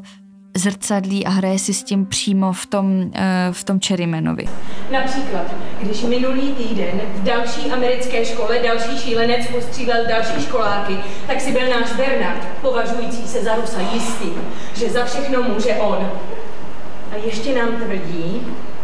zrcadlí 0.57 1.25
a 1.25 1.29
hraje 1.29 1.59
si 1.59 1.73
s 1.73 1.83
tím 1.83 2.05
přímo 2.05 2.53
v 2.53 2.65
tom, 2.65 3.11
eh, 3.15 3.49
v 3.51 3.63
tom 3.63 3.79
Cherrymanovi. 3.87 4.45
Například, 4.91 5.45
když 5.81 6.01
minulý 6.01 6.51
týden 6.51 7.01
v 7.15 7.23
další 7.23 7.71
americké 7.71 8.25
škole 8.25 8.59
další 8.63 8.97
šílenec 8.97 9.47
postřílel 9.47 10.07
další 10.07 10.41
školáky, 10.43 10.97
tak 11.27 11.41
si 11.41 11.51
byl 11.51 11.69
náš 11.69 11.93
Bernard, 11.93 12.47
považující 12.61 13.27
se 13.27 13.43
za 13.43 13.55
Rusa, 13.55 13.81
jistý, 13.93 14.29
že 14.75 14.89
za 14.89 15.05
všechno 15.05 15.43
může 15.43 15.75
on. 15.75 16.11
A 17.11 17.15
ještě 17.25 17.55
nám 17.55 17.69
tvrdí, 17.75 18.41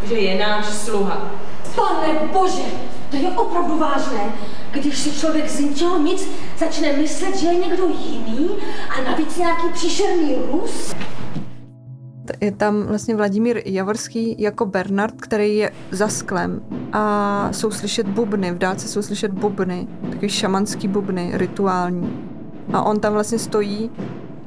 že 0.08 0.15
je 0.15 0.39
náš 0.39 0.65
sluha. 0.65 1.32
Pane 1.79 2.27
bože, 2.33 2.63
to 3.11 3.17
je 3.17 3.29
opravdu 3.29 3.77
vážné. 3.77 4.33
Když 4.71 4.97
si 4.97 5.19
člověk 5.19 5.49
z 5.49 5.59
ničeho 5.59 5.99
nic 5.99 6.29
začne 6.57 6.93
myslet, 6.93 7.37
že 7.37 7.47
je 7.47 7.55
někdo 7.55 7.87
jiný 7.87 8.49
a 8.89 9.11
navíc 9.11 9.37
nějaký 9.37 9.69
příšerný 9.73 10.35
Rus. 10.51 10.95
Je 12.41 12.51
tam 12.51 12.83
vlastně 12.83 13.15
Vladimír 13.15 13.61
Javorský 13.65 14.35
jako 14.39 14.65
Bernard, 14.65 15.21
který 15.21 15.57
je 15.57 15.71
za 15.91 16.07
sklem 16.07 16.61
a 16.93 17.49
jsou 17.51 17.71
slyšet 17.71 18.07
bubny, 18.07 18.51
v 18.51 18.57
dálce 18.57 18.87
jsou 18.87 19.01
slyšet 19.01 19.31
bubny, 19.31 19.87
takový 20.09 20.29
šamanský 20.29 20.87
bubny, 20.87 21.31
rituální. 21.33 22.19
A 22.73 22.81
on 22.81 22.99
tam 22.99 23.13
vlastně 23.13 23.39
stojí 23.39 23.91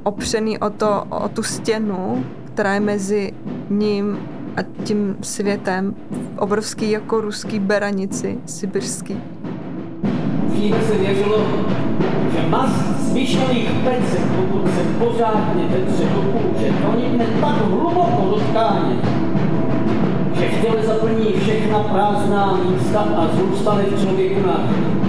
opřený 0.03 0.59
o, 0.59 0.71
to, 0.71 1.05
o 1.11 1.29
tu 1.29 1.43
stěnu, 1.43 2.25
která 2.45 2.75
je 2.75 2.81
mezi 2.81 3.33
ním 3.71 4.19
a 4.57 4.63
tím 4.85 5.17
světem, 5.23 5.95
obrovský 6.39 6.91
jako 6.91 7.21
ruský 7.21 7.59
beranici, 7.59 8.39
sibirský. 8.47 9.17
Dříve 10.49 10.83
se 10.83 10.99
věřilo, 10.99 11.39
že 12.33 12.49
mast 12.49 13.01
z 13.01 13.13
myšlených 13.13 13.71
pecek, 13.85 14.21
pokud 14.37 14.67
se 14.67 14.83
pořádně 14.99 15.65
vetře 15.69 16.05
do 16.05 16.23
kůže, 16.23 16.73
pronikne 16.83 17.27
tak 17.41 17.57
hluboko 17.69 18.27
do 18.31 18.41
tkáně, 18.41 18.97
že 20.35 20.49
v 20.49 20.63
těle 20.63 20.87
zaplní 20.87 21.33
všechna 21.33 21.79
prázdná 21.79 22.61
místa 22.65 23.01
a 23.01 23.29
zůstane 23.37 23.83
v 23.83 24.03
člověku 24.03 24.47
nádherný. 24.47 25.03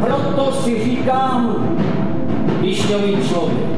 Proto 0.00 0.52
si 0.52 0.84
říkám, 0.84 1.56
višňový 2.60 3.16
člověk. 3.28 3.68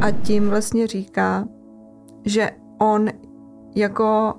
A 0.00 0.10
tím 0.10 0.50
vlastně 0.50 0.86
říká, 0.86 1.44
že 2.24 2.50
on 2.78 3.08
jako 3.74 4.34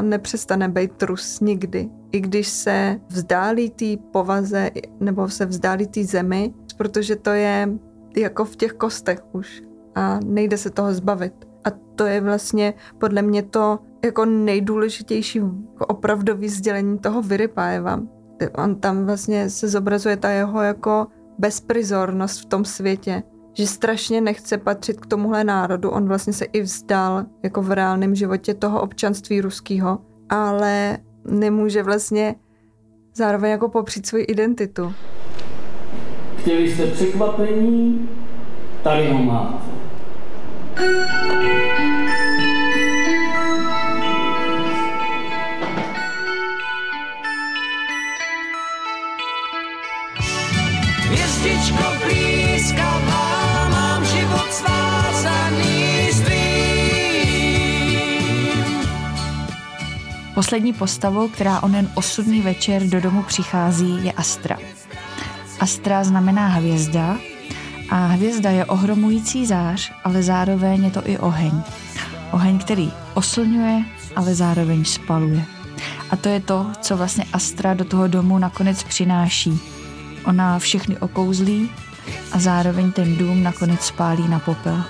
nepřestane 0.00 0.68
být 0.68 1.02
Rus 1.02 1.40
nikdy. 1.40 1.90
I 2.12 2.20
když 2.20 2.48
se 2.48 3.00
vzdálí 3.08 3.70
té 3.70 3.96
povaze 4.10 4.70
nebo 5.00 5.28
se 5.28 5.46
vzdálí 5.46 5.86
té 5.86 6.04
zemi, 6.04 6.54
protože 6.76 7.16
to 7.16 7.30
je 7.30 7.68
jako 8.16 8.44
v 8.44 8.56
těch 8.56 8.72
kostech 8.72 9.18
už 9.32 9.62
a 9.94 10.20
nejde 10.24 10.58
se 10.58 10.70
toho 10.70 10.94
zbavit. 10.94 11.32
A 11.64 11.70
to 11.94 12.06
je 12.06 12.20
vlastně 12.20 12.74
podle 12.98 13.22
mě 13.22 13.42
to 13.42 13.78
jako 14.04 14.24
nejdůležitější 14.24 15.40
opravdový 15.88 16.48
sdělení 16.48 16.98
toho 16.98 17.22
Vyrypájeva. 17.22 18.00
On 18.64 18.74
tam 18.74 19.04
vlastně 19.04 19.50
se 19.50 19.68
zobrazuje 19.68 20.16
ta 20.16 20.30
jeho 20.30 20.62
jako 20.62 21.06
bezprizornost 21.38 22.40
v 22.40 22.44
tom 22.46 22.64
světě, 22.64 23.22
že 23.54 23.66
strašně 23.66 24.20
nechce 24.20 24.58
patřit 24.58 25.00
k 25.00 25.06
tomuhle 25.06 25.44
národu. 25.44 25.90
On 25.90 26.08
vlastně 26.08 26.32
se 26.32 26.44
i 26.44 26.60
vzdal 26.62 27.24
jako 27.42 27.62
v 27.62 27.72
reálném 27.72 28.14
životě 28.14 28.54
toho 28.54 28.80
občanství 28.80 29.40
ruského, 29.40 29.98
ale 30.28 30.98
nemůže 31.24 31.82
vlastně 31.82 32.34
zároveň 33.14 33.50
jako 33.50 33.68
popřít 33.68 34.06
svoji 34.06 34.24
identitu. 34.24 34.92
Chtěli 36.36 36.74
jste 36.74 36.86
překvapení? 36.86 38.08
Tady 38.82 39.12
ho 39.12 39.18
máte. 39.18 39.70
Hvězdičko 51.08 51.84
blízkavá, 52.04 53.39
Poslední 60.40 60.72
postavou, 60.72 61.28
která 61.28 61.62
onen 61.62 61.90
osudný 61.94 62.40
večer 62.40 62.82
do 62.82 63.00
domu 63.00 63.22
přichází, 63.22 64.04
je 64.04 64.12
Astra. 64.12 64.56
Astra 65.60 66.04
znamená 66.04 66.48
hvězda 66.48 67.18
a 67.90 68.06
hvězda 68.06 68.50
je 68.50 68.64
ohromující 68.64 69.46
zář, 69.46 69.92
ale 70.04 70.22
zároveň 70.22 70.84
je 70.84 70.90
to 70.90 71.02
i 71.04 71.18
oheň. 71.18 71.62
Oheň, 72.32 72.58
který 72.58 72.92
oslňuje, 73.14 73.84
ale 74.16 74.34
zároveň 74.34 74.84
spaluje. 74.84 75.44
A 76.10 76.16
to 76.16 76.28
je 76.28 76.40
to, 76.40 76.66
co 76.80 76.96
vlastně 76.96 77.24
Astra 77.32 77.74
do 77.74 77.84
toho 77.84 78.06
domu 78.06 78.38
nakonec 78.38 78.82
přináší. 78.82 79.60
Ona 80.24 80.58
všechny 80.58 80.98
okouzlí 80.98 81.70
a 82.32 82.38
zároveň 82.38 82.92
ten 82.92 83.16
dům 83.16 83.42
nakonec 83.42 83.80
spálí 83.80 84.28
na 84.28 84.38
popel. 84.38 84.84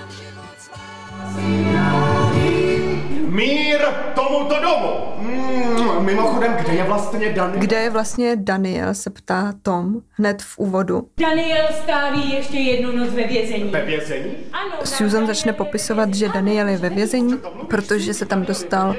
Mír 3.29 3.79
tomuto 4.15 4.61
domu! 4.61 5.10
Mm, 5.51 6.05
mimochodem, 6.05 6.53
kde 6.53 6.73
je 6.73 6.83
vlastně 6.83 7.33
Daniel? 7.33 7.59
Kde 7.59 7.77
je 7.81 7.89
vlastně 7.89 8.35
Daniel, 8.35 8.93
se 8.93 9.09
ptá 9.09 9.53
Tom 9.61 10.01
hned 10.09 10.41
v 10.41 10.59
úvodu. 10.59 11.07
Daniel 11.19 11.65
stáví 11.83 12.31
ještě 12.33 12.57
jednu 12.57 12.91
noc 12.97 13.09
ve 13.09 13.23
vězení. 13.23 13.63
Ve 13.69 13.85
vězení? 13.85 14.31
Ano, 14.53 14.71
Susan 14.83 15.27
začne 15.27 15.53
popisovat, 15.53 16.13
že 16.13 16.29
Daniel 16.29 16.67
je 16.67 16.77
ve 16.77 16.89
vězení, 16.89 17.39
protože 17.67 18.13
se 18.13 18.25
tam 18.25 18.45
dostal 18.45 18.95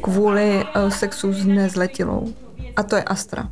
kvůli 0.00 0.64
eh, 0.74 0.90
sexu 0.90 1.32
s 1.32 1.46
nezletilou. 1.46 2.32
A 2.76 2.82
to 2.82 2.96
je 2.96 3.02
Astra. 3.02 3.48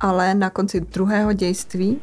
Ale 0.00 0.34
na 0.34 0.50
konci 0.50 0.80
druhého 0.80 1.32
dějství 1.32 2.00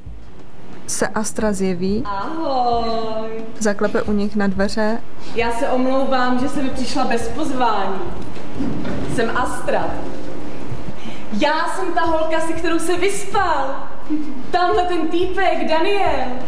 se 0.88 1.08
Astra 1.08 1.54
zjeví, 1.54 2.04
Ahoj. 2.06 3.30
zaklepe 3.60 4.02
u 4.02 4.12
nich 4.12 4.36
na 4.36 4.48
dveře 4.48 5.02
Já 5.36 5.52
se 5.52 5.68
omlouvám, 5.70 6.40
že 6.40 6.50
jsem 6.50 6.70
přišla 6.70 7.04
bez 7.06 7.28
pozvání. 7.28 8.00
Jsem 9.16 9.38
Astra. 9.38 9.96
Já 11.42 11.68
jsem 11.68 11.94
ta 11.94 12.02
holka, 12.02 12.40
se 12.40 12.54
kterou 12.54 12.80
se 12.80 12.98
vyspal. 12.98 13.90
Tamhle 14.52 14.86
ten 14.86 15.08
týpek, 15.08 15.68
Daniel. 15.70 16.40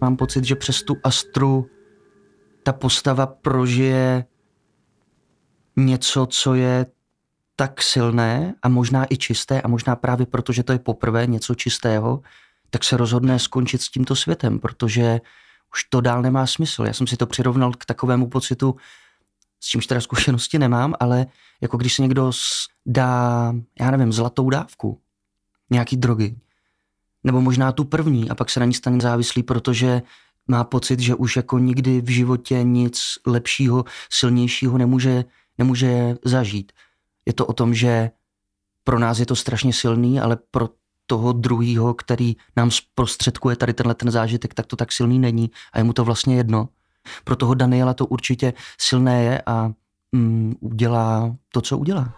Mám 0.00 0.16
pocit, 0.16 0.44
že 0.44 0.56
přes 0.56 0.82
tu 0.82 0.96
Astru 1.04 1.66
ta 2.62 2.72
postava 2.72 3.26
prožije 3.26 4.24
něco, 5.76 6.26
co 6.26 6.54
je 6.54 6.86
tak 7.56 7.82
silné 7.82 8.54
a 8.62 8.68
možná 8.68 9.06
i 9.10 9.16
čisté 9.16 9.62
a 9.62 9.68
možná 9.68 9.96
právě 9.96 10.26
proto, 10.26 10.52
že 10.52 10.62
to 10.62 10.72
je 10.72 10.78
poprvé 10.78 11.26
něco 11.26 11.54
čistého, 11.54 12.20
tak 12.70 12.84
se 12.84 12.96
rozhodne 12.96 13.38
skončit 13.38 13.82
s 13.82 13.90
tímto 13.90 14.16
světem, 14.16 14.58
protože 14.58 15.20
už 15.74 15.84
to 15.84 16.00
dál 16.00 16.22
nemá 16.22 16.46
smysl. 16.46 16.84
Já 16.84 16.92
jsem 16.92 17.06
si 17.06 17.16
to 17.16 17.26
přirovnal 17.26 17.72
k 17.72 17.84
takovému 17.84 18.28
pocitu, 18.28 18.76
s 19.60 19.66
čímž 19.66 19.86
teda 19.86 20.00
zkušenosti 20.00 20.58
nemám, 20.58 20.94
ale 21.00 21.26
jako 21.60 21.76
když 21.76 21.94
se 21.94 22.02
někdo 22.02 22.30
dá, 22.86 23.52
já 23.80 23.90
nevím, 23.90 24.12
zlatou 24.12 24.50
dávku, 24.50 25.00
nějaký 25.70 25.96
drogy, 25.96 26.36
nebo 27.24 27.40
možná 27.40 27.72
tu 27.72 27.84
první 27.84 28.30
a 28.30 28.34
pak 28.34 28.50
se 28.50 28.60
na 28.60 28.66
ní 28.66 28.74
stane 28.74 29.00
závislý, 29.00 29.42
protože 29.42 30.02
má 30.48 30.64
pocit, 30.64 31.00
že 31.00 31.14
už 31.14 31.36
jako 31.36 31.58
nikdy 31.58 32.00
v 32.00 32.08
životě 32.08 32.62
nic 32.62 33.02
lepšího, 33.26 33.84
silnějšího 34.10 34.78
nemůže, 34.78 35.24
nemůže 35.58 36.16
zažít. 36.24 36.72
Je 37.26 37.32
to 37.32 37.46
o 37.46 37.52
tom, 37.52 37.74
že 37.74 38.10
pro 38.84 38.98
nás 38.98 39.18
je 39.18 39.26
to 39.26 39.36
strašně 39.36 39.72
silný, 39.72 40.20
ale 40.20 40.38
pro 40.50 40.68
toho 41.06 41.32
druhého, 41.32 41.94
který 41.94 42.36
nám 42.56 42.70
zprostředkuje 42.70 43.56
tady 43.56 43.74
tenhle 43.74 43.94
ten 43.94 44.10
zážitek, 44.10 44.54
tak 44.54 44.66
to 44.66 44.76
tak 44.76 44.92
silný 44.92 45.18
není 45.18 45.50
a 45.72 45.78
je 45.78 45.84
mu 45.84 45.92
to 45.92 46.04
vlastně 46.04 46.36
jedno. 46.36 46.68
Pro 47.24 47.36
toho 47.36 47.54
Daniela 47.54 47.94
to 47.94 48.06
určitě 48.06 48.52
silné 48.80 49.22
je 49.24 49.42
a 49.46 49.70
mm, 50.12 50.54
udělá 50.60 51.34
to, 51.52 51.60
co 51.60 51.78
udělá. 51.78 52.08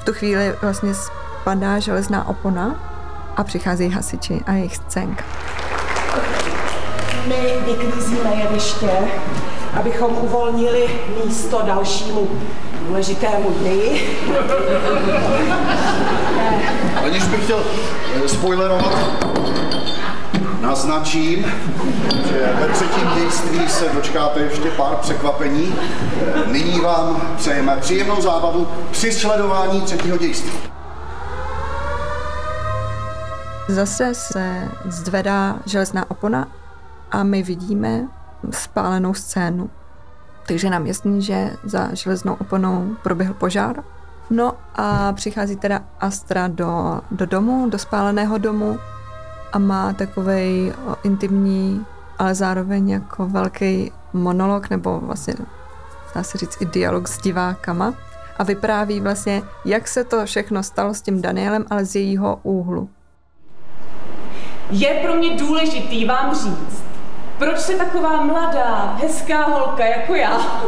V 0.00 0.04
tu 0.04 0.12
chvíli 0.12 0.54
vlastně 0.62 0.94
spadá 0.94 1.78
železná 1.78 2.28
opona 2.28 2.92
a 3.36 3.44
přicházejí 3.44 3.90
hasiči 3.90 4.40
a 4.46 4.52
jejich 4.52 4.76
scénka. 4.76 5.24
My 7.28 7.36
vyklízíme 7.66 8.34
jeviště, 8.34 8.90
abychom 9.72 10.16
uvolnili 10.16 10.88
místo 11.24 11.62
dalšímu 11.66 12.28
důležitému 12.88 13.54
ději. 13.62 14.18
Aniž 17.04 17.24
bych 17.24 17.44
chtěl 17.44 17.64
eh, 18.24 18.28
spoilerovat, 18.28 18.92
naznačím, 20.62 21.46
že 22.28 22.52
ve 22.60 22.68
třetím 22.68 23.08
dějství 23.14 23.68
se 23.68 23.88
dočkáte 23.94 24.40
ještě 24.40 24.70
pár 24.70 24.96
překvapení. 24.96 25.74
Nyní 26.46 26.80
vám 26.80 27.22
přejeme 27.36 27.76
příjemnou 27.76 28.22
zábavu 28.22 28.68
při 28.90 29.12
sledování 29.12 29.80
třetího 29.80 30.18
dějství. 30.18 30.52
Zase 33.68 34.14
se 34.14 34.68
zvedá 34.84 35.56
železná 35.66 36.10
opona 36.10 36.48
a 37.10 37.22
my 37.22 37.42
vidíme 37.42 38.08
spálenou 38.50 39.14
scénu. 39.14 39.70
Takže 40.46 40.70
nám 40.70 40.86
jasný, 40.86 41.22
že 41.22 41.56
za 41.64 41.94
železnou 41.94 42.34
oponou 42.34 42.96
proběhl 43.02 43.34
požár. 43.34 43.76
No 44.30 44.52
a 44.74 45.12
přichází 45.12 45.56
teda 45.56 45.80
Astra 46.00 46.48
do, 46.48 47.00
do 47.10 47.26
domu, 47.26 47.70
do 47.70 47.78
spáleného 47.78 48.38
domu 48.38 48.78
a 49.52 49.58
má 49.58 49.92
takový 49.92 50.72
intimní, 51.04 51.86
ale 52.18 52.34
zároveň 52.34 52.90
jako 52.90 53.26
velký 53.26 53.92
monolog, 54.12 54.70
nebo 54.70 55.00
vlastně 55.00 55.34
dá 56.14 56.22
se 56.22 56.38
říct 56.38 56.60
i 56.60 56.64
dialog 56.64 57.08
s 57.08 57.18
divákama 57.18 57.94
a 58.36 58.44
vypráví 58.44 59.00
vlastně, 59.00 59.42
jak 59.64 59.88
se 59.88 60.04
to 60.04 60.26
všechno 60.26 60.62
stalo 60.62 60.94
s 60.94 61.02
tím 61.02 61.22
Danielem, 61.22 61.66
ale 61.70 61.84
z 61.84 61.96
jejího 61.96 62.40
úhlu. 62.42 62.88
Je 64.70 64.88
pro 65.02 65.14
mě 65.14 65.36
důležitý 65.36 66.04
vám 66.04 66.34
říct, 66.34 66.82
proč 67.38 67.58
se 67.58 67.72
taková 67.72 68.22
mladá, 68.22 68.98
hezká 69.00 69.46
holka 69.46 69.86
jako 69.86 70.14
já 70.14 70.38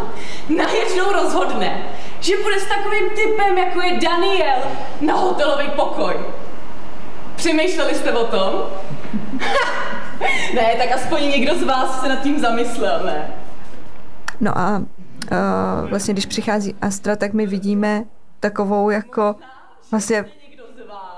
najednou 0.57 1.13
rozhodne, 1.13 1.83
že 2.21 2.33
bude 2.43 2.61
s 2.61 2.69
takovým 2.69 3.11
typem, 3.11 3.59
jako 3.59 3.81
je 3.81 4.01
Daniel, 4.01 4.59
na 5.01 5.15
hotelový 5.15 5.71
pokoj. 5.77 6.15
Přemýšleli 7.45 7.95
jste 7.95 8.13
o 8.13 8.25
tom? 8.27 8.63
ne, 10.55 10.75
tak 10.79 10.93
aspoň 10.93 11.23
někdo 11.23 11.55
z 11.59 11.63
vás 11.63 12.01
se 12.01 12.09
nad 12.09 12.23
tím 12.23 12.41
zamyslel, 12.41 13.05
ne? 13.07 13.35
No 14.41 14.59
a 14.59 14.79
uh, 14.79 15.89
vlastně, 15.91 16.15
když 16.15 16.27
přichází 16.27 16.75
Astra, 16.83 17.17
tak 17.17 17.33
my 17.33 17.47
vidíme 17.47 18.05
takovou 18.41 18.91
jako 18.91 19.35
vlastně 19.91 20.25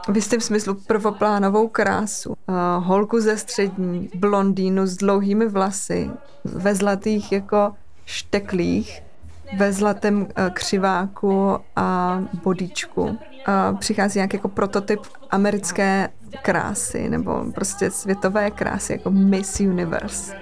v 0.08 0.16
jistém 0.16 0.40
smyslu 0.40 0.74
prvoplánovou 0.74 1.68
krásu. 1.68 2.28
Uh, 2.28 2.56
holku 2.84 3.20
ze 3.20 3.36
střední, 3.36 4.10
blondýnu 4.14 4.86
s 4.86 4.96
dlouhými 4.96 5.48
vlasy, 5.48 6.10
ve 6.44 6.74
zlatých 6.74 7.32
jako 7.32 7.72
šteklích, 8.04 9.02
ve 9.56 9.72
zlatém 9.72 10.22
uh, 10.22 10.28
křiváku 10.52 11.58
a 11.76 12.18
bodíčku. 12.42 13.18
Uh, 13.48 13.78
přichází 13.78 14.18
nějaký 14.18 14.36
jako 14.36 14.48
prototyp 14.48 15.00
americké 15.30 16.08
krásy, 16.42 17.08
nebo 17.08 17.44
prostě 17.54 17.90
světové 17.90 18.50
krásy, 18.50 18.92
jako 18.92 19.10
Miss 19.10 19.60
Universe. 19.60 20.36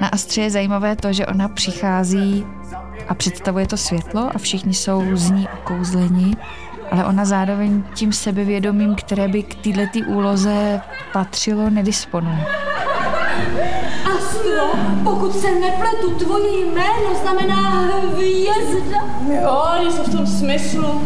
Na 0.00 0.08
Astře 0.08 0.40
je 0.40 0.50
zajímavé 0.50 0.96
to, 0.96 1.12
že 1.12 1.26
ona 1.26 1.48
přichází 1.48 2.46
a 3.08 3.14
představuje 3.14 3.66
to 3.66 3.76
světlo 3.76 4.30
a 4.34 4.38
všichni 4.38 4.74
jsou 4.74 5.16
z 5.16 5.30
ní 5.30 5.48
okouzleni, 5.58 6.36
ale 6.90 7.04
ona 7.04 7.24
zároveň 7.24 7.82
tím 7.94 8.12
sebevědomím, 8.12 8.94
které 8.94 9.28
by 9.28 9.42
k 9.42 9.54
této 9.54 9.98
úloze 10.06 10.80
patřilo, 11.12 11.70
nedisponuje. 11.70 12.46
Astro, 14.52 14.78
pokud 15.04 15.32
se 15.36 15.50
nepletu, 15.50 16.10
tvoje 16.10 16.66
jméno 16.66 17.14
znamená 17.22 17.70
hvězda. 17.80 18.98
Jo, 19.42 19.84
něco 19.84 20.04
v 20.04 20.10
tom 20.10 20.26
smyslu. 20.26 21.02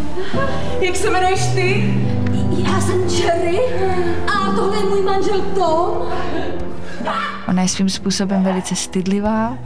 Jak 0.80 0.96
se 0.96 1.08
jmenuješ 1.08 1.46
ty? 1.46 1.94
Já 2.64 2.80
jsem 2.80 3.08
Jerry 3.08 3.58
a 4.26 4.52
tohle 4.56 4.76
je 4.76 4.84
můj 4.84 5.02
manžel 5.02 5.40
Tom. 5.40 6.08
Ona 7.48 7.62
je 7.62 7.68
svým 7.68 7.88
způsobem 7.88 8.42
velice 8.44 8.76
stydlivá 8.76 9.58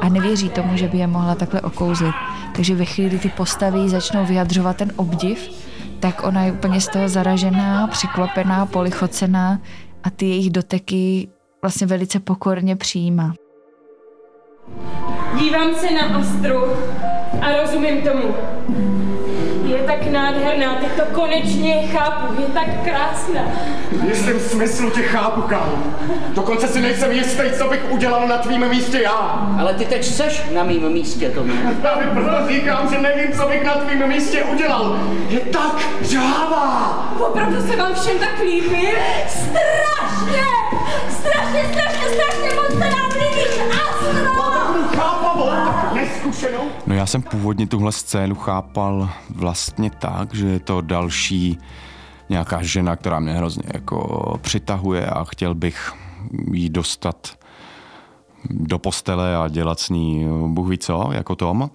a 0.00 0.08
nevěří 0.08 0.48
tomu, 0.48 0.76
že 0.76 0.88
by 0.88 0.98
je 0.98 1.06
mohla 1.06 1.34
takhle 1.34 1.60
okouzlit. 1.60 2.14
Takže 2.54 2.74
ve 2.74 2.84
chvíli, 2.84 3.08
kdy 3.08 3.18
ty 3.18 3.28
postavy 3.28 3.88
začnou 3.88 4.26
vyjadřovat 4.26 4.76
ten 4.76 4.92
obdiv, 4.96 5.50
tak 6.00 6.24
ona 6.24 6.42
je 6.42 6.52
úplně 6.52 6.80
z 6.80 6.88
toho 6.88 7.08
zaražená, 7.08 7.86
překvapená, 7.86 8.66
polichocená 8.66 9.60
a 10.04 10.10
ty 10.10 10.26
jejich 10.26 10.50
doteky 10.50 11.28
vlastně 11.62 11.86
velice 11.86 12.20
pokorně 12.20 12.76
přijímá. 12.76 13.34
Dívám 15.34 15.74
se 15.74 15.90
na 15.90 16.18
Astru 16.18 16.62
a 17.40 17.52
rozumím 17.60 18.02
tomu. 18.02 18.34
Je 19.64 19.78
tak 19.78 20.06
nádherná, 20.06 20.74
teď 20.74 20.88
to 20.96 21.02
konečně 21.20 21.88
chápu, 21.92 22.40
je 22.40 22.46
tak 22.46 22.66
krásná. 22.84 23.42
V 23.92 24.08
jistém 24.08 24.40
smyslu 24.40 24.90
tě 24.90 25.02
chápu, 25.02 25.42
kámo. 25.42 25.84
Dokonce 26.34 26.68
si 26.68 26.80
nejsem 26.80 27.12
jistý, 27.12 27.42
co 27.58 27.68
bych 27.68 27.90
udělal 27.90 28.28
na 28.28 28.38
tvým 28.38 28.68
místě 28.68 29.00
já. 29.02 29.48
Ale 29.60 29.74
ty 29.74 29.84
teď 29.84 30.04
seš 30.04 30.42
na 30.54 30.62
mým 30.62 30.88
místě, 30.88 31.30
Tomi. 31.30 31.52
Právě 31.80 32.06
proto 32.06 32.48
říkám, 32.48 32.88
že 32.90 32.98
nevím, 32.98 33.32
co 33.32 33.48
bych 33.48 33.64
na 33.64 33.74
tvým 33.74 34.06
místě 34.06 34.44
udělal. 34.44 34.98
Je 35.28 35.40
tak 35.40 35.76
žává. 36.00 37.12
Opravdu 37.20 37.60
se 37.66 37.76
vám 37.76 37.94
všem 37.94 38.18
tak 38.18 38.38
líbí? 38.40 38.88
Strašně! 39.28 40.61
Strašně, 41.22 41.64
strašně, 41.72 42.06
strašně 42.14 42.54
moc 42.54 42.72
se 42.72 42.90
nám 42.90 43.10
líbíš, 43.10 43.60
Astro! 43.70 44.32
Chápavou, 44.96 45.50
neskušenou. 45.94 46.68
No 46.86 46.94
já 46.94 47.06
jsem 47.06 47.22
původně 47.22 47.66
tuhle 47.66 47.92
scénu 47.92 48.34
chápal 48.34 49.10
vlastně 49.30 49.90
tak, 49.90 50.34
že 50.34 50.46
je 50.46 50.60
to 50.60 50.80
další 50.80 51.58
nějaká 52.28 52.62
žena, 52.62 52.96
která 52.96 53.20
mě 53.20 53.32
hrozně 53.32 53.62
jako 53.74 54.38
přitahuje 54.42 55.06
a 55.06 55.24
chtěl 55.24 55.54
bych 55.54 55.92
jí 56.52 56.70
dostat 56.70 57.38
do 58.50 58.78
postele 58.78 59.36
a 59.36 59.48
dělat 59.48 59.80
s 59.80 59.88
ní 59.88 60.26
Bůh 60.46 60.68
ví 60.68 60.78
co, 60.78 61.10
jako 61.12 61.36
Tom. 61.36 61.70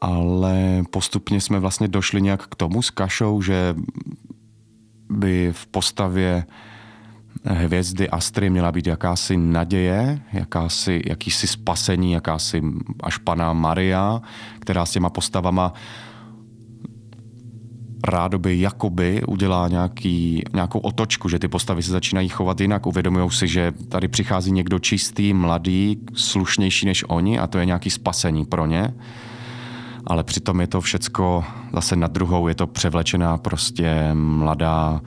Ale 0.00 0.82
postupně 0.90 1.40
jsme 1.40 1.58
vlastně 1.58 1.88
došli 1.88 2.22
nějak 2.22 2.46
k 2.46 2.54
tomu 2.54 2.82
s 2.82 2.90
Kašou, 2.90 3.42
že 3.42 3.74
by 5.10 5.52
v 5.52 5.66
postavě 5.66 6.44
hvězdy 7.44 8.08
Astry 8.08 8.50
měla 8.50 8.72
být 8.72 8.86
jakási 8.86 9.36
naděje, 9.36 10.22
jakási, 10.32 11.02
jakýsi 11.06 11.46
spasení, 11.46 12.12
jakási 12.12 12.62
až 13.02 13.18
pana 13.18 13.52
Maria, 13.52 14.20
která 14.58 14.86
s 14.86 14.90
těma 14.90 15.10
postavama 15.10 15.72
rádoby 18.08 18.60
jakoby 18.60 19.22
udělá 19.28 19.68
nějaký, 19.68 20.42
nějakou 20.54 20.78
otočku, 20.78 21.28
že 21.28 21.38
ty 21.38 21.48
postavy 21.48 21.82
se 21.82 21.90
začínají 21.90 22.28
chovat 22.28 22.60
jinak, 22.60 22.86
uvědomují 22.86 23.30
si, 23.30 23.48
že 23.48 23.72
tady 23.88 24.08
přichází 24.08 24.52
někdo 24.52 24.78
čistý, 24.78 25.32
mladý, 25.32 25.98
slušnější 26.14 26.86
než 26.86 27.04
oni 27.08 27.38
a 27.38 27.46
to 27.46 27.58
je 27.58 27.66
nějaký 27.66 27.90
spasení 27.90 28.44
pro 28.44 28.66
ně. 28.66 28.94
Ale 30.06 30.24
přitom 30.24 30.60
je 30.60 30.66
to 30.66 30.80
všecko 30.80 31.44
zase 31.72 31.96
na 31.96 32.06
druhou, 32.06 32.48
je 32.48 32.54
to 32.54 32.66
převlečená 32.66 33.38
prostě 33.38 34.10
mladá 34.14 35.00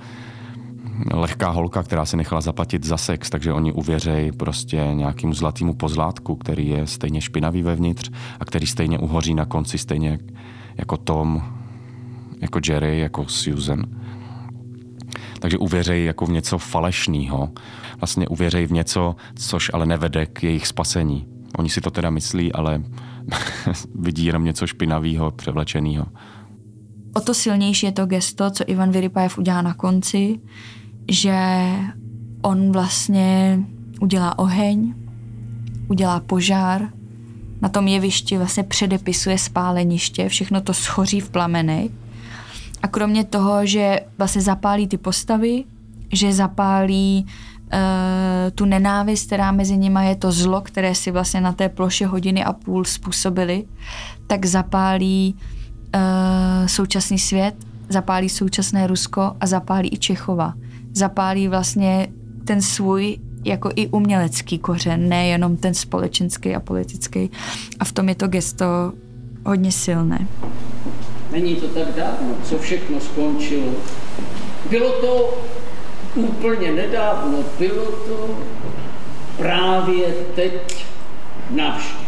lehká 1.13 1.49
holka, 1.49 1.84
která 1.84 2.05
se 2.05 2.17
nechala 2.17 2.41
zaplatit 2.41 2.84
za 2.84 2.97
sex, 2.97 3.29
takže 3.29 3.53
oni 3.53 3.71
uvěřejí 3.71 4.31
prostě 4.31 4.77
nějakému 4.93 5.34
zlatému 5.34 5.73
pozlátku, 5.73 6.36
který 6.36 6.67
je 6.67 6.88
stejně 6.88 7.21
špinavý 7.21 7.62
vevnitř 7.63 8.12
a 8.39 8.45
který 8.45 8.67
stejně 8.67 8.99
uhoří 8.99 9.34
na 9.34 9.45
konci, 9.45 9.77
stejně 9.77 10.19
jako 10.77 10.97
Tom, 10.97 11.43
jako 12.41 12.60
Jerry, 12.69 12.99
jako 12.99 13.27
Susan. 13.27 13.84
Takže 15.39 15.58
uvěřejí 15.58 16.05
jako 16.05 16.25
v 16.25 16.31
něco 16.31 16.58
falešného. 16.58 17.49
Vlastně 17.99 18.27
uvěřejí 18.27 18.65
v 18.65 18.71
něco, 18.71 19.15
což 19.36 19.71
ale 19.73 19.86
nevede 19.86 20.25
k 20.25 20.43
jejich 20.43 20.67
spasení. 20.67 21.27
Oni 21.58 21.69
si 21.69 21.81
to 21.81 21.91
teda 21.91 22.10
myslí, 22.10 22.53
ale 22.53 22.84
vidí 23.95 24.25
jenom 24.25 24.43
něco 24.43 24.67
špinavého, 24.67 25.31
převlečeného. 25.31 26.05
O 27.15 27.19
to 27.19 27.34
silnější 27.34 27.86
je 27.86 27.91
to 27.91 28.05
gesto, 28.05 28.51
co 28.51 28.63
Ivan 28.67 28.91
Vyrypajev 28.91 29.38
udělá 29.38 29.62
na 29.62 29.73
konci, 29.73 30.39
že 31.12 31.70
on 32.41 32.72
vlastně 32.72 33.60
udělá 34.02 34.39
oheň, 34.39 34.94
udělá 35.88 36.20
požár, 36.20 36.89
na 37.62 37.70
tom 37.70 37.88
jevišti 37.88 38.38
vlastně 38.38 38.63
předepisuje 38.63 39.38
spáleniště, 39.38 40.30
všechno 40.30 40.62
to 40.62 40.74
schoří 40.74 41.20
v 41.20 41.30
plamenech. 41.30 41.91
A 42.82 42.88
kromě 42.88 43.24
toho, 43.24 43.65
že 43.65 44.00
vlastně 44.18 44.41
zapálí 44.41 44.88
ty 44.88 44.98
postavy, 44.98 45.63
že 46.13 46.34
zapálí 46.34 47.26
uh, 47.26 47.80
tu 48.56 48.65
nenávist, 48.65 49.26
která 49.26 49.52
mezi 49.52 49.78
nimi 49.78 50.00
je 50.04 50.15
to 50.15 50.32
zlo, 50.32 50.62
které 50.62 50.96
si 50.96 51.12
vlastně 51.12 51.41
na 51.41 51.54
té 51.54 51.70
ploše 51.70 52.06
hodiny 52.06 52.44
a 52.44 52.54
půl 52.54 52.86
způsobili, 52.86 53.65
tak 54.28 54.46
zapálí 54.46 55.36
uh, 55.36 56.68
současný 56.68 57.20
svět, 57.20 57.56
zapálí 57.89 58.30
současné 58.30 58.88
Rusko 58.88 59.36
a 59.39 59.48
zapálí 59.48 59.89
i 59.94 59.98
Čechova 59.98 60.54
zapálí 60.95 61.47
vlastně 61.47 62.08
ten 62.45 62.62
svůj 62.62 63.17
jako 63.43 63.69
i 63.75 63.88
umělecký 63.88 64.60
kořen, 64.60 65.10
nejenom 65.10 65.58
ten 65.58 65.73
společenský 65.73 66.55
a 66.55 66.60
politický. 66.60 67.31
A 67.79 67.85
v 67.85 67.91
tom 67.91 68.10
je 68.10 68.15
to 68.15 68.27
gesto 68.27 68.65
hodně 69.46 69.71
silné. 69.71 70.27
Není 71.31 71.56
to 71.56 71.67
tak 71.67 71.96
dávno, 71.96 72.35
co 72.43 72.58
všechno 72.58 73.00
skončilo. 73.00 73.73
Bylo 74.69 74.91
to 74.91 75.37
úplně 76.15 76.71
nedávno, 76.71 77.37
bylo 77.60 77.85
to 77.85 78.39
právě 79.37 80.06
teď 80.35 80.85
navždy. 81.50 82.06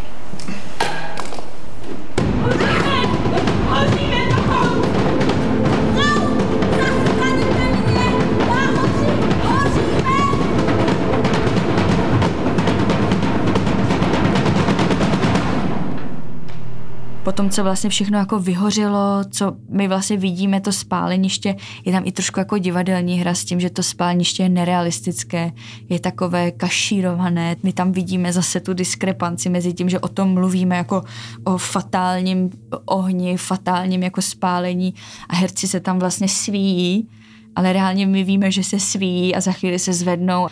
Potom, 17.27 17.49
co 17.49 17.63
vlastně 17.63 17.89
všechno 17.89 18.17
jako 18.17 18.39
vyhořelo, 18.39 19.23
co 19.31 19.55
my 19.69 19.87
vlastně 19.87 20.17
vidíme, 20.17 20.61
to 20.61 20.71
spáleniště, 20.71 21.55
je 21.85 21.91
tam 21.91 22.03
i 22.05 22.11
trošku 22.11 22.39
jako 22.39 22.57
divadelní 22.57 23.19
hra 23.19 23.33
s 23.33 23.45
tím, 23.45 23.59
že 23.59 23.69
to 23.69 23.83
spáleniště 23.83 24.43
je 24.43 24.49
nerealistické, 24.49 25.51
je 25.89 25.99
takové 25.99 26.51
kašírované, 26.51 27.55
my 27.63 27.73
tam 27.73 27.91
vidíme 27.91 28.33
zase 28.33 28.59
tu 28.59 28.73
diskrepanci 28.73 29.49
mezi 29.49 29.73
tím, 29.73 29.89
že 29.89 29.99
o 29.99 30.07
tom 30.07 30.33
mluvíme 30.33 30.77
jako 30.77 31.03
o 31.43 31.57
fatálním 31.57 32.49
ohni, 32.85 33.37
fatálním 33.37 34.03
jako 34.03 34.21
spálení 34.21 34.93
a 35.29 35.35
herci 35.35 35.67
se 35.67 35.79
tam 35.79 35.99
vlastně 35.99 36.27
svíjí, 36.27 37.07
ale 37.55 37.73
reálně 37.73 38.05
my 38.05 38.23
víme, 38.23 38.51
že 38.51 38.63
se 38.63 38.79
svíjí 38.79 39.35
a 39.35 39.41
za 39.41 39.51
chvíli 39.51 39.79
se 39.79 39.93
zvednou. 39.93 40.47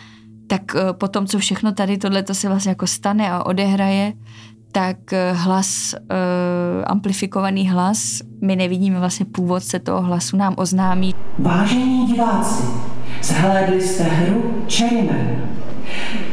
Tak 0.46 0.62
eh, 0.74 0.92
potom, 0.92 1.26
co 1.26 1.38
všechno 1.38 1.72
tady 1.72 1.98
tohle 1.98 2.24
se 2.32 2.48
vlastně 2.48 2.68
jako 2.68 2.86
stane 2.86 3.30
a 3.30 3.44
odehraje, 3.44 4.12
tak 4.76 5.12
eh, 5.12 5.32
hlas, 5.32 5.94
uh, 5.94 6.84
amplifikovaný 6.86 7.68
hlas, 7.68 8.20
my 8.40 8.56
nevidíme 8.56 9.00
vlastně 9.00 9.26
původce 9.26 9.78
toho 9.78 10.02
hlasu, 10.02 10.36
nám 10.36 10.54
oznámí. 10.56 11.14
Vážení 11.38 12.06
diváci, 12.06 12.64
zhlédli 13.22 13.82
jste 13.82 14.02
hru 14.02 14.64
Cherryman. 14.70 15.48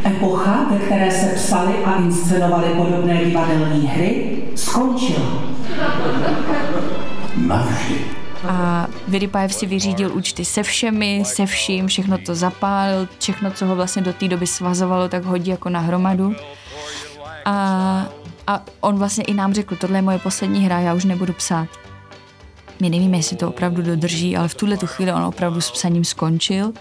Epocha, 0.06 0.66
ve 0.72 0.78
které 0.78 1.12
se 1.12 1.26
psaly 1.26 1.74
a 1.86 1.96
inscenovaly 1.96 2.68
podobné 2.78 3.26
divadelní 3.26 3.88
hry, 3.88 4.44
skončila. 4.56 5.44
Navždy. 7.48 7.96
A 8.48 8.88
Vyrypajev 9.08 9.54
si 9.54 9.66
vyřídil 9.66 10.12
účty 10.14 10.46
se 10.46 10.64
všemi, 10.64 11.24
se 11.26 11.46
vším, 11.46 11.88
všechno 11.88 12.18
to 12.18 12.36
zapálil, 12.36 13.08
všechno, 13.20 13.52
co 13.52 13.66
ho 13.66 13.76
vlastně 13.76 14.02
do 14.02 14.14
té 14.14 14.28
doby 14.28 14.48
svazovalo, 14.48 15.10
tak 15.10 15.24
hodí 15.24 15.52
jako 15.52 15.70
na 15.70 15.80
hromadu. 15.80 16.36
A, 17.46 18.06
a 18.48 18.66
on 18.80 18.98
vlastně 18.98 19.24
i 19.24 19.34
nám 19.34 19.54
řekl, 19.54 19.76
tohle 19.76 19.98
je 19.98 20.02
moje 20.02 20.20
poslední 20.20 20.66
hra, 20.66 20.80
já 20.80 20.94
už 20.94 21.06
nebudu 21.06 21.34
psát. 21.34 21.68
My 22.80 22.90
nevíme, 22.90 23.18
jestli 23.18 23.38
to 23.38 23.50
opravdu 23.50 23.82
dodrží, 23.82 24.38
ale 24.38 24.48
v 24.48 24.56
tuhle 24.56 24.78
tu 24.78 24.88
chvíli 24.88 25.14
on 25.14 25.24
opravdu 25.24 25.62
s 25.62 25.72
psaním 25.72 26.06
skončil. 26.06 26.74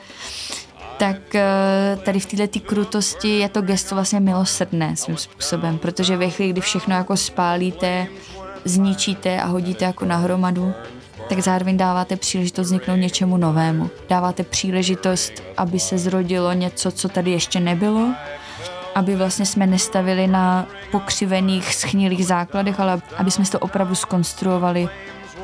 Tak 0.98 1.34
eh, 1.34 1.98
tady 2.04 2.20
v 2.20 2.26
této 2.26 2.60
krutosti 2.60 3.38
je 3.38 3.48
to 3.48 3.62
gesto 3.62 3.94
vlastně 3.94 4.20
milosrdné 4.20 4.96
svým 4.96 5.16
způsobem, 5.16 5.78
protože 5.78 6.16
ve 6.16 6.30
chvíli, 6.30 6.52
kdy 6.52 6.60
všechno 6.60 6.94
jako 6.94 7.16
spálíte, 7.16 8.06
zničíte 8.64 9.40
a 9.40 9.46
hodíte 9.46 9.84
jako 9.84 10.04
na 10.04 10.16
hromadu, 10.16 10.72
tak 11.28 11.40
zároveň 11.40 11.76
dáváte 11.76 12.16
příležitost 12.16 12.66
vzniknout 12.66 12.96
něčemu 12.96 13.36
novému. 13.36 13.90
Dáváte 14.08 14.44
příležitost, 14.44 15.32
aby 15.56 15.80
se 15.80 15.98
zrodilo 15.98 16.52
něco, 16.52 16.90
co 16.90 17.08
tady 17.08 17.30
ještě 17.30 17.60
nebylo, 17.60 18.14
aby 18.94 19.16
vlastně 19.16 19.46
jsme 19.46 19.66
nestavili 19.66 20.26
na 20.26 20.66
pokřivených, 20.90 21.74
schnilých 21.74 22.26
základech, 22.26 22.80
ale 22.80 23.00
aby 23.16 23.30
jsme 23.30 23.44
to 23.44 23.58
opravdu 23.58 23.94
skonstruovali 23.94 24.88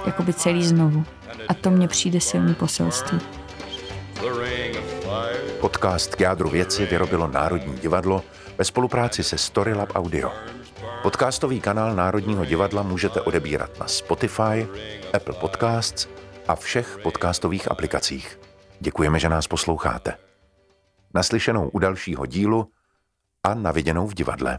jakoby 0.06 0.32
celý 0.32 0.64
znovu. 0.64 1.04
A 1.48 1.54
to 1.54 1.70
mně 1.70 1.88
přijde 1.88 2.20
silný 2.20 2.54
poselství. 2.54 3.18
Podcast 5.60 6.14
k 6.14 6.20
jádru 6.20 6.48
věci 6.48 6.86
vyrobilo 6.86 7.26
Národní 7.26 7.78
divadlo 7.78 8.24
ve 8.58 8.64
spolupráci 8.64 9.22
se 9.22 9.38
Storylab 9.38 9.88
Audio. 9.94 10.32
Podcastový 11.02 11.60
kanál 11.60 11.94
Národního 11.94 12.44
divadla 12.44 12.82
můžete 12.82 13.20
odebírat 13.20 13.78
na 13.80 13.86
Spotify, 13.86 14.68
Apple 15.14 15.34
Podcasts 15.34 16.08
a 16.48 16.54
všech 16.54 16.98
podcastových 17.02 17.70
aplikacích. 17.70 18.40
Děkujeme, 18.80 19.18
že 19.18 19.28
nás 19.28 19.46
posloucháte. 19.46 20.14
Naslyšenou 21.14 21.68
u 21.68 21.78
dalšího 21.78 22.26
dílu 22.26 22.66
a 23.46 23.54
naviděnou 23.54 24.06
v 24.06 24.14
divadle. 24.14 24.58